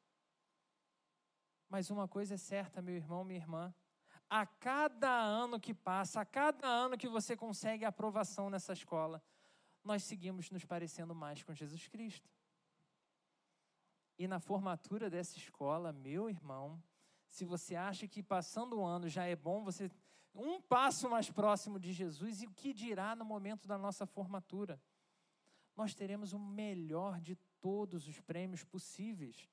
Mas 1.70 1.90
uma 1.90 2.08
coisa 2.08 2.36
é 2.36 2.38
certa, 2.38 2.82
meu 2.82 2.96
irmão, 2.96 3.24
minha 3.24 3.40
irmã. 3.40 3.74
A 4.34 4.46
cada 4.46 5.10
ano 5.10 5.60
que 5.60 5.74
passa, 5.74 6.22
a 6.22 6.26
cada 6.26 6.66
ano 6.66 6.98
que 6.98 7.10
você 7.10 7.36
consegue 7.36 7.84
aprovação 7.84 8.50
nessa 8.50 8.72
escola, 8.72 9.22
nós 9.84 10.06
seguimos 10.06 10.50
nos 10.50 10.64
parecendo 10.64 11.14
mais 11.14 11.44
com 11.44 11.54
Jesus 11.54 11.86
Cristo. 11.90 12.30
E 14.18 14.30
na 14.30 14.40
formatura 14.40 15.10
dessa 15.10 15.38
escola, 15.38 15.92
meu 15.92 16.30
irmão, 16.30 16.82
se 17.30 17.44
você 17.44 17.76
acha 17.76 18.08
que 18.08 18.24
passando 18.24 18.80
o 18.80 18.86
ano 18.86 19.10
já 19.10 19.26
é 19.26 19.36
bom, 19.36 19.66
você 19.66 19.92
um 20.34 20.62
passo 20.62 21.10
mais 21.10 21.30
próximo 21.30 21.78
de 21.78 21.92
Jesus, 21.92 22.42
e 22.42 22.48
o 22.48 22.52
que 22.52 22.74
dirá 22.74 23.14
no 23.18 23.26
momento 23.26 23.68
da 23.68 23.78
nossa 23.78 24.06
formatura? 24.06 24.82
Nós 25.76 25.94
teremos 25.94 26.32
o 26.32 26.40
melhor 26.40 27.20
de 27.20 27.36
todos 27.60 28.08
os 28.08 28.18
prêmios 28.22 28.64
possíveis. 28.64 29.50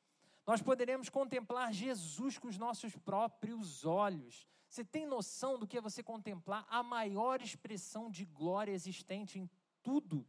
Nós 0.48 0.62
poderemos 0.62 1.10
contemplar 1.10 1.74
Jesus 1.74 2.38
com 2.38 2.48
os 2.48 2.56
nossos 2.56 2.96
próprios 2.96 3.84
olhos. 3.84 4.48
Você 4.66 4.82
tem 4.82 5.04
noção 5.04 5.58
do 5.58 5.66
que 5.66 5.76
é 5.76 5.80
você 5.88 6.02
contemplar 6.02 6.66
a 6.70 6.82
maior 6.82 7.42
expressão 7.42 8.10
de 8.10 8.24
glória 8.24 8.72
existente 8.72 9.38
em 9.38 9.50
tudo? 9.82 10.26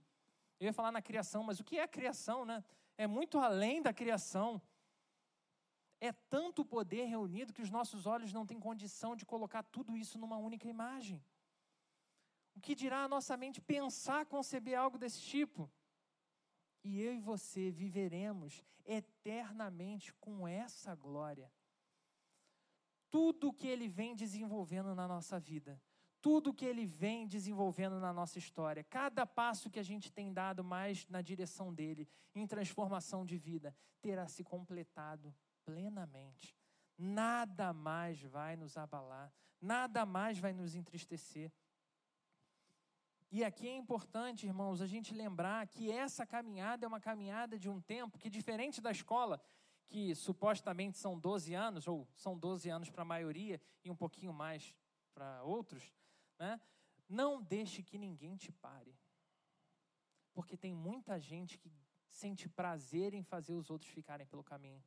Eu 0.59 0.65
ia 0.65 0.73
falar 0.73 0.91
na 0.91 1.01
criação, 1.01 1.41
mas 1.41 1.61
o 1.61 1.63
que 1.63 1.77
é 1.77 1.83
a 1.83 1.87
criação, 1.87 2.43
né? 2.43 2.61
É 2.97 3.07
muito 3.07 3.39
além 3.39 3.81
da 3.81 3.93
criação. 3.93 4.61
É 6.01 6.11
tanto 6.11 6.65
poder 6.65 7.05
reunido 7.05 7.53
que 7.53 7.61
os 7.61 7.69
nossos 7.69 8.05
olhos 8.05 8.33
não 8.33 8.45
têm 8.45 8.59
condição 8.59 9.15
de 9.15 9.25
colocar 9.25 9.63
tudo 9.63 9.95
isso 9.95 10.19
numa 10.19 10.35
única 10.35 10.67
imagem. 10.67 11.23
O 12.57 12.59
que 12.59 12.75
dirá 12.75 13.05
a 13.05 13.07
nossa 13.07 13.37
mente 13.37 13.61
pensar, 13.61 14.25
conceber 14.25 14.77
algo 14.77 14.97
desse 14.97 15.21
tipo? 15.21 15.71
E 16.83 17.01
eu 17.01 17.13
e 17.13 17.19
você 17.19 17.71
viveremos 17.71 18.63
eternamente 18.85 20.13
com 20.15 20.47
essa 20.47 20.95
glória. 20.95 21.51
Tudo 23.09 23.53
que 23.53 23.67
ele 23.67 23.87
vem 23.87 24.15
desenvolvendo 24.15 24.95
na 24.95 25.07
nossa 25.07 25.39
vida, 25.39 25.81
tudo 26.21 26.53
que 26.53 26.65
ele 26.65 26.85
vem 26.85 27.27
desenvolvendo 27.27 27.99
na 27.99 28.11
nossa 28.11 28.37
história, 28.37 28.83
cada 28.83 29.25
passo 29.25 29.69
que 29.69 29.79
a 29.79 29.83
gente 29.83 30.11
tem 30.11 30.33
dado 30.33 30.63
mais 30.63 31.07
na 31.07 31.21
direção 31.21 31.73
dele, 31.73 32.07
em 32.35 32.45
transformação 32.45 33.25
de 33.25 33.37
vida, 33.37 33.75
terá 34.01 34.27
se 34.27 34.43
completado 34.43 35.33
plenamente. 35.63 36.55
Nada 36.97 37.71
mais 37.73 38.21
vai 38.21 38.55
nos 38.55 38.77
abalar, 38.77 39.33
nada 39.61 40.05
mais 40.05 40.37
vai 40.37 40.51
nos 40.51 40.75
entristecer. 40.75 41.51
E 43.31 43.43
aqui 43.43 43.67
é 43.67 43.75
importante, 43.75 44.47
irmãos, 44.47 44.81
a 44.81 44.87
gente 44.87 45.13
lembrar 45.13 45.67
que 45.67 45.91
essa 45.91 46.25
caminhada 46.25 46.85
é 46.85 46.87
uma 46.87 46.99
caminhada 46.99 47.59
de 47.59 47.69
um 47.69 47.79
tempo 47.79 48.17
que, 48.17 48.29
diferente 48.29 48.81
da 48.81 48.89
escola, 48.89 49.39
que 49.87 50.15
supostamente 50.15 50.97
são 50.97 51.17
12 51.17 51.53
anos, 51.53 51.87
ou 51.87 52.07
são 52.15 52.37
12 52.37 52.69
anos 52.69 52.89
para 52.89 53.03
a 53.03 53.05
maioria 53.05 53.61
e 53.83 53.91
um 53.91 53.95
pouquinho 53.95 54.33
mais 54.33 54.75
para 55.13 55.43
outros, 55.43 55.93
né? 56.39 56.59
não 57.07 57.41
deixe 57.41 57.83
que 57.83 57.97
ninguém 57.97 58.35
te 58.35 58.51
pare. 58.51 58.97
Porque 60.33 60.57
tem 60.57 60.73
muita 60.73 61.19
gente 61.19 61.57
que 61.57 61.71
sente 62.09 62.49
prazer 62.49 63.13
em 63.13 63.23
fazer 63.23 63.53
os 63.53 63.69
outros 63.69 63.91
ficarem 63.91 64.25
pelo 64.25 64.43
caminho. 64.43 64.83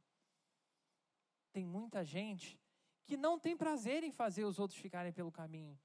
Tem 1.53 1.65
muita 1.65 2.05
gente 2.05 2.61
que 3.05 3.17
não 3.17 3.39
tem 3.39 3.57
prazer 3.57 4.03
em 4.03 4.11
fazer 4.11 4.45
os 4.45 4.59
outros 4.59 4.81
ficarem 4.81 5.13
pelo 5.13 5.31
caminho, 5.31 5.79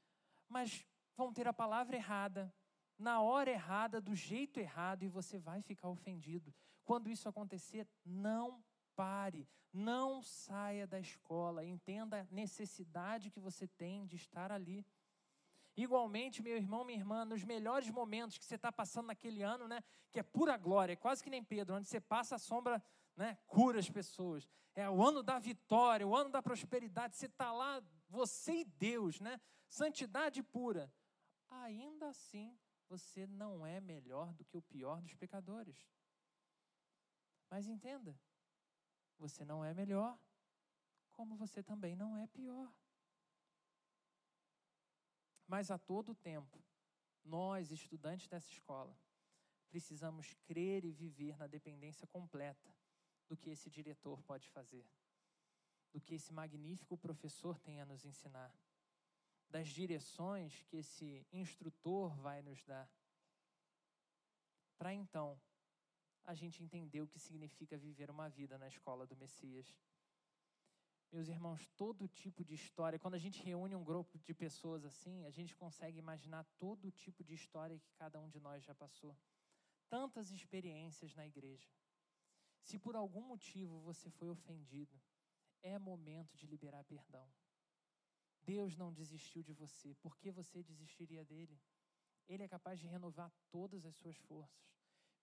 mas 0.48 0.86
vão 1.18 1.34
ter 1.34 1.48
a 1.48 1.54
palavra 1.54 1.96
errada, 1.96 2.54
na 2.98 3.22
hora 3.22 3.50
errada, 3.50 4.00
do 4.00 4.16
jeito 4.16 4.60
errado, 4.60 5.04
e 5.04 5.08
você 5.08 5.38
vai 5.40 5.62
ficar 5.62 5.90
ofendido. 5.90 6.54
Quando 6.86 7.10
isso 7.10 7.28
acontecer, 7.28 7.88
não 8.06 8.64
pare, 8.96 9.48
não 9.74 10.22
saia 10.22 10.88
da 10.88 11.00
escola, 11.00 11.66
entenda 11.66 12.22
a 12.22 12.34
necessidade 12.34 13.32
que 13.32 13.40
você 13.40 13.68
tem 13.68 14.06
de 14.06 14.16
estar 14.16 14.52
ali. 14.52 14.86
Igualmente, 15.76 16.42
meu 16.42 16.56
irmão, 16.56 16.84
minha 16.84 16.98
irmã, 16.98 17.26
nos 17.26 17.44
melhores 17.44 17.90
momentos 17.90 18.38
que 18.38 18.46
você 18.46 18.56
está 18.56 18.72
passando 18.72 19.08
naquele 19.08 19.44
ano, 19.44 19.68
né, 19.68 19.84
que 20.12 20.20
é 20.20 20.24
pura 20.24 20.58
glória, 20.58 20.96
quase 20.96 21.24
que 21.24 21.30
nem 21.30 21.44
Pedro, 21.44 21.76
onde 21.76 21.88
você 21.88 22.00
passa 22.00 22.36
a 22.36 22.40
sombra, 22.40 22.84
né, 23.16 23.38
cura 23.46 23.80
as 23.80 23.90
pessoas. 23.90 24.48
É 24.74 24.90
o 24.90 25.04
ano 25.04 25.22
da 25.22 25.38
vitória, 25.38 26.08
o 26.08 26.16
ano 26.16 26.30
da 26.30 26.42
prosperidade. 26.42 27.16
Você 27.16 27.26
está 27.26 27.52
lá, 27.52 27.84
você 28.10 28.62
e 28.62 28.66
Deus, 28.66 29.20
né, 29.20 29.40
santidade 29.68 30.42
pura 30.42 30.92
ainda 31.50 32.10
assim 32.10 32.58
você 32.88 33.28
não 33.28 33.66
é 33.66 33.80
melhor 33.80 34.34
do 34.34 34.46
que 34.46 34.58
o 34.58 34.62
pior 34.62 35.02
dos 35.02 35.14
pecadores. 35.14 35.90
Mas 37.50 37.68
entenda, 37.68 38.18
você 39.18 39.44
não 39.44 39.64
é 39.64 39.74
melhor, 39.74 40.20
como 41.12 41.36
você 41.36 41.64
também 41.64 41.96
não 41.96 42.18
é 42.18 42.28
pior. 42.28 42.74
Mas 45.48 45.72
a 45.72 45.78
todo 45.78 46.14
tempo, 46.14 46.64
nós, 47.24 47.72
estudantes 47.72 48.28
dessa 48.28 48.52
escola, 48.52 48.98
precisamos 49.70 50.34
crer 50.46 50.84
e 50.86 50.92
viver 50.92 51.38
na 51.38 51.48
dependência 51.48 52.08
completa 52.08 52.74
do 53.28 53.36
que 53.36 53.50
esse 53.50 53.70
diretor 53.70 54.22
pode 54.24 54.50
fazer, 54.50 54.86
do 55.92 56.00
que 56.00 56.16
esse 56.16 56.34
magnífico 56.34 56.98
professor 56.98 57.60
tem 57.60 57.82
a 57.82 57.86
nos 57.86 58.06
ensinar 58.06 58.54
das 59.50 59.68
direções 59.68 60.64
que 60.64 60.78
esse 60.78 61.26
instrutor 61.32 62.16
vai 62.18 62.42
nos 62.42 62.64
dar. 62.64 62.90
Para 64.78 64.94
então 64.94 65.40
a 66.26 66.34
gente 66.34 66.62
entender 66.62 67.02
o 67.02 67.08
que 67.08 67.20
significa 67.20 67.78
viver 67.78 68.10
uma 68.10 68.30
vida 68.30 68.58
na 68.58 68.68
escola 68.68 69.08
do 69.08 69.16
Messias. 69.16 69.68
Meus 71.10 71.30
irmãos, 71.30 71.66
todo 71.78 72.08
tipo 72.08 72.44
de 72.44 72.54
história, 72.54 73.00
quando 73.00 73.14
a 73.14 73.20
gente 73.20 73.42
reúne 73.42 73.76
um 73.76 73.84
grupo 73.84 74.20
de 74.20 74.34
pessoas 74.34 74.84
assim, 74.84 75.26
a 75.26 75.30
gente 75.30 75.56
consegue 75.56 75.98
imaginar 75.98 76.44
todo 76.60 76.92
tipo 76.92 77.24
de 77.24 77.34
história 77.34 77.80
que 77.80 77.94
cada 77.94 78.20
um 78.20 78.30
de 78.30 78.42
nós 78.42 78.62
já 78.64 78.76
passou. 78.76 79.18
Tantas 79.90 80.30
experiências 80.32 81.16
na 81.16 81.26
igreja. 81.26 81.70
Se 82.62 82.78
por 82.78 82.98
algum 82.98 83.22
motivo 83.22 83.80
você 83.80 84.10
foi 84.10 84.30
ofendido, 84.30 85.02
é 85.64 85.80
momento 85.80 86.36
de 86.36 86.46
liberar 86.46 86.84
perdão 86.84 87.26
Deus 88.52 88.78
não 88.78 88.94
desistiu 88.94 89.44
de 89.44 89.54
você. 89.62 89.94
Por 89.96 90.18
que 90.18 90.32
você 90.32 90.64
desistiria 90.64 91.24
dele? 91.26 91.60
Ele 92.30 92.44
é 92.44 92.48
capaz 92.48 92.80
de 92.80 92.88
renovar 92.88 93.30
todas 93.52 93.86
as 93.86 93.96
suas 93.96 94.18
forças. 94.30 94.66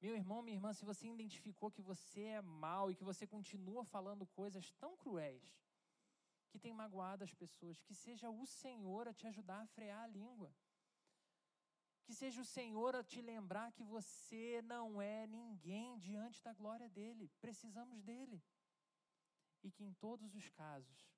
Meu 0.04 0.14
irmão, 0.14 0.42
minha 0.42 0.56
irmã, 0.58 0.72
se 0.74 0.84
você 0.84 1.06
identificou 1.08 1.70
que 1.70 1.80
você 1.80 2.22
é 2.38 2.42
mal 2.42 2.90
e 2.90 2.94
que 2.94 3.08
você 3.10 3.26
continua 3.26 3.82
falando 3.84 4.26
coisas 4.26 4.70
tão 4.72 4.94
cruéis, 4.96 5.42
que 6.50 6.58
tem 6.58 6.74
magoado 6.74 7.24
as 7.24 7.32
pessoas, 7.32 7.80
que 7.80 7.94
seja 7.94 8.28
o 8.28 8.44
Senhor 8.46 9.08
a 9.08 9.14
te 9.14 9.26
ajudar 9.26 9.62
a 9.62 9.66
frear 9.66 10.02
a 10.04 10.06
língua. 10.06 10.54
Que 12.04 12.12
seja 12.12 12.42
o 12.42 12.44
Senhor 12.44 12.94
a 12.94 13.02
te 13.02 13.22
lembrar 13.22 13.72
que 13.72 13.82
você 13.82 14.60
não 14.62 15.00
é 15.00 15.26
ninguém 15.26 15.96
diante 15.98 16.42
da 16.42 16.52
glória 16.52 16.88
dele. 16.90 17.32
Precisamos 17.40 18.02
dele. 18.02 18.42
E 19.62 19.70
que 19.70 19.82
em 19.82 19.94
todos 19.94 20.34
os 20.34 20.50
casos, 20.50 21.13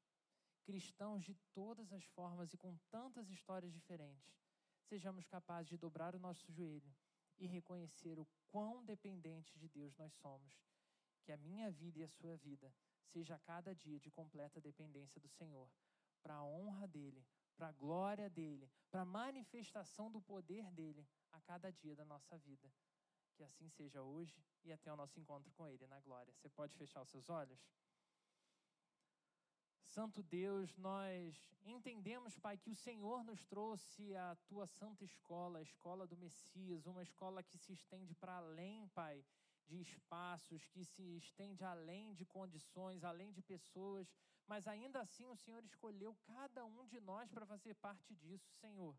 cristãos 0.66 1.24
de 1.24 1.34
todas 1.54 1.92
as 1.92 2.04
formas 2.06 2.52
e 2.52 2.58
com 2.58 2.76
tantas 2.90 3.30
histórias 3.30 3.72
diferentes, 3.72 4.34
sejamos 4.82 5.24
capazes 5.24 5.68
de 5.68 5.78
dobrar 5.78 6.16
o 6.16 6.18
nosso 6.18 6.50
joelho 6.52 6.92
e 7.38 7.46
reconhecer 7.46 8.18
o 8.18 8.26
quão 8.48 8.84
dependente 8.84 9.56
de 9.56 9.68
Deus 9.68 9.96
nós 9.96 10.12
somos. 10.14 10.52
Que 11.22 11.30
a 11.30 11.36
minha 11.36 11.70
vida 11.70 12.00
e 12.00 12.02
a 12.02 12.08
sua 12.08 12.36
vida 12.36 12.74
seja 13.12 13.38
cada 13.38 13.72
dia 13.74 14.00
de 14.00 14.10
completa 14.10 14.60
dependência 14.60 15.20
do 15.20 15.28
Senhor, 15.28 15.70
para 16.20 16.34
a 16.34 16.44
honra 16.44 16.88
dele, 16.88 17.24
para 17.56 17.68
a 17.68 17.72
glória 17.72 18.28
dele, 18.28 18.68
para 18.90 19.02
a 19.02 19.04
manifestação 19.20 20.10
do 20.10 20.20
poder 20.20 20.68
dele 20.72 21.06
a 21.32 21.40
cada 21.40 21.70
dia 21.70 21.94
da 21.94 22.04
nossa 22.04 22.36
vida. 22.38 22.68
Que 23.36 23.44
assim 23.44 23.68
seja 23.68 24.02
hoje 24.02 24.42
e 24.64 24.72
até 24.72 24.92
o 24.92 24.96
nosso 24.96 25.20
encontro 25.20 25.52
com 25.52 25.68
ele 25.68 25.86
na 25.86 26.00
glória. 26.00 26.32
Você 26.34 26.48
pode 26.48 26.74
fechar 26.74 27.02
os 27.02 27.10
seus 27.10 27.28
olhos? 27.28 27.60
Santo 29.96 30.22
Deus, 30.22 30.76
nós 30.76 31.34
entendemos, 31.64 32.38
Pai, 32.38 32.58
que 32.58 32.68
o 32.68 32.74
Senhor 32.74 33.24
nos 33.24 33.42
trouxe 33.46 34.14
a 34.14 34.36
tua 34.46 34.66
santa 34.66 35.02
escola, 35.06 35.58
a 35.58 35.62
escola 35.62 36.06
do 36.06 36.18
Messias, 36.18 36.84
uma 36.84 37.02
escola 37.02 37.42
que 37.42 37.56
se 37.56 37.72
estende 37.72 38.14
para 38.14 38.34
além, 38.36 38.86
Pai, 38.88 39.24
de 39.64 39.80
espaços, 39.80 40.66
que 40.66 40.84
se 40.84 41.16
estende 41.16 41.64
além 41.64 42.12
de 42.12 42.26
condições, 42.26 43.04
além 43.04 43.32
de 43.32 43.40
pessoas, 43.40 44.06
mas 44.46 44.66
ainda 44.68 45.00
assim 45.00 45.26
o 45.30 45.36
Senhor 45.36 45.64
escolheu 45.64 46.14
cada 46.26 46.62
um 46.62 46.84
de 46.84 47.00
nós 47.00 47.30
para 47.30 47.46
fazer 47.46 47.72
parte 47.76 48.14
disso, 48.14 48.52
Senhor. 48.60 48.94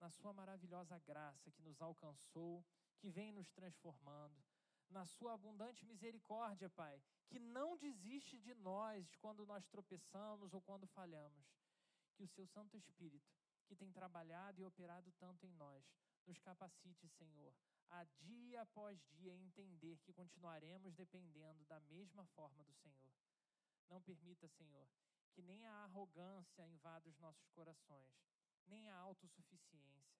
Na 0.00 0.08
Sua 0.08 0.32
maravilhosa 0.32 0.98
graça 1.00 1.50
que 1.50 1.60
nos 1.60 1.82
alcançou, 1.82 2.64
que 2.96 3.10
vem 3.10 3.32
nos 3.32 3.50
transformando, 3.50 4.42
na 4.94 5.04
Sua 5.04 5.34
abundante 5.34 5.84
misericórdia, 5.84 6.70
Pai, 6.70 7.02
que 7.26 7.38
não 7.38 7.76
desiste 7.76 8.38
de 8.38 8.54
nós 8.54 9.14
quando 9.16 9.44
nós 9.44 9.66
tropeçamos 9.66 10.54
ou 10.54 10.62
quando 10.62 10.86
falhamos. 10.86 11.44
Que 12.14 12.22
o 12.22 12.28
Seu 12.28 12.46
Santo 12.46 12.76
Espírito, 12.76 13.34
que 13.66 13.74
tem 13.74 13.90
trabalhado 13.90 14.60
e 14.60 14.64
operado 14.64 15.10
tanto 15.18 15.44
em 15.44 15.52
nós, 15.54 15.84
nos 16.26 16.38
capacite, 16.38 17.08
Senhor, 17.08 17.52
a 17.90 18.04
dia 18.20 18.62
após 18.62 19.04
dia 19.10 19.34
entender 19.34 19.98
que 19.98 20.12
continuaremos 20.12 20.94
dependendo 20.94 21.64
da 21.64 21.80
mesma 21.80 22.24
forma 22.26 22.62
do 22.62 22.72
Senhor. 22.74 23.12
Não 23.90 24.00
permita, 24.00 24.48
Senhor, 24.48 24.88
que 25.32 25.42
nem 25.42 25.66
a 25.66 25.84
arrogância 25.84 26.66
invada 26.68 27.08
os 27.08 27.18
nossos 27.18 27.50
corações, 27.50 28.08
nem 28.66 28.88
a 28.90 28.96
autossuficiência. 28.96 30.14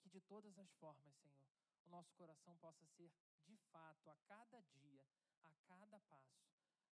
Que 0.00 0.08
de 0.10 0.20
todas 0.20 0.58
as 0.58 0.70
formas, 0.74 1.14
Senhor, 1.14 1.48
o 1.86 1.90
nosso 1.90 2.12
coração 2.14 2.56
possa 2.58 2.84
ser, 2.86 3.10
de 3.46 3.56
fato, 3.70 4.10
a 4.10 4.16
cada 4.26 4.60
dia, 4.74 5.04
a 5.42 5.52
cada 5.66 6.00
passo, 6.00 6.48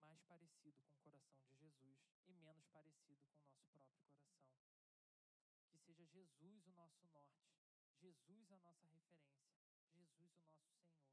mais 0.01 0.21
parecido 0.23 0.83
com 0.83 0.95
o 0.95 0.99
coração 0.99 1.41
de 1.47 1.57
Jesus 1.57 1.99
e 2.27 2.33
menos 2.35 2.67
parecido 2.69 3.23
com 3.27 3.37
o 3.37 3.41
nosso 3.41 3.65
próprio 3.69 3.97
coração. 3.97 4.39
Que 5.71 5.79
seja 5.79 6.07
Jesus 6.07 6.67
o 6.67 6.73
nosso 6.73 7.07
norte 7.07 7.39
Jesus 8.01 8.53
a 8.53 8.59
nossa 8.59 8.87
referência, 8.87 9.59
Jesus 9.93 10.33
o 10.37 10.39
nosso 10.39 10.71
Senhor. 10.71 11.08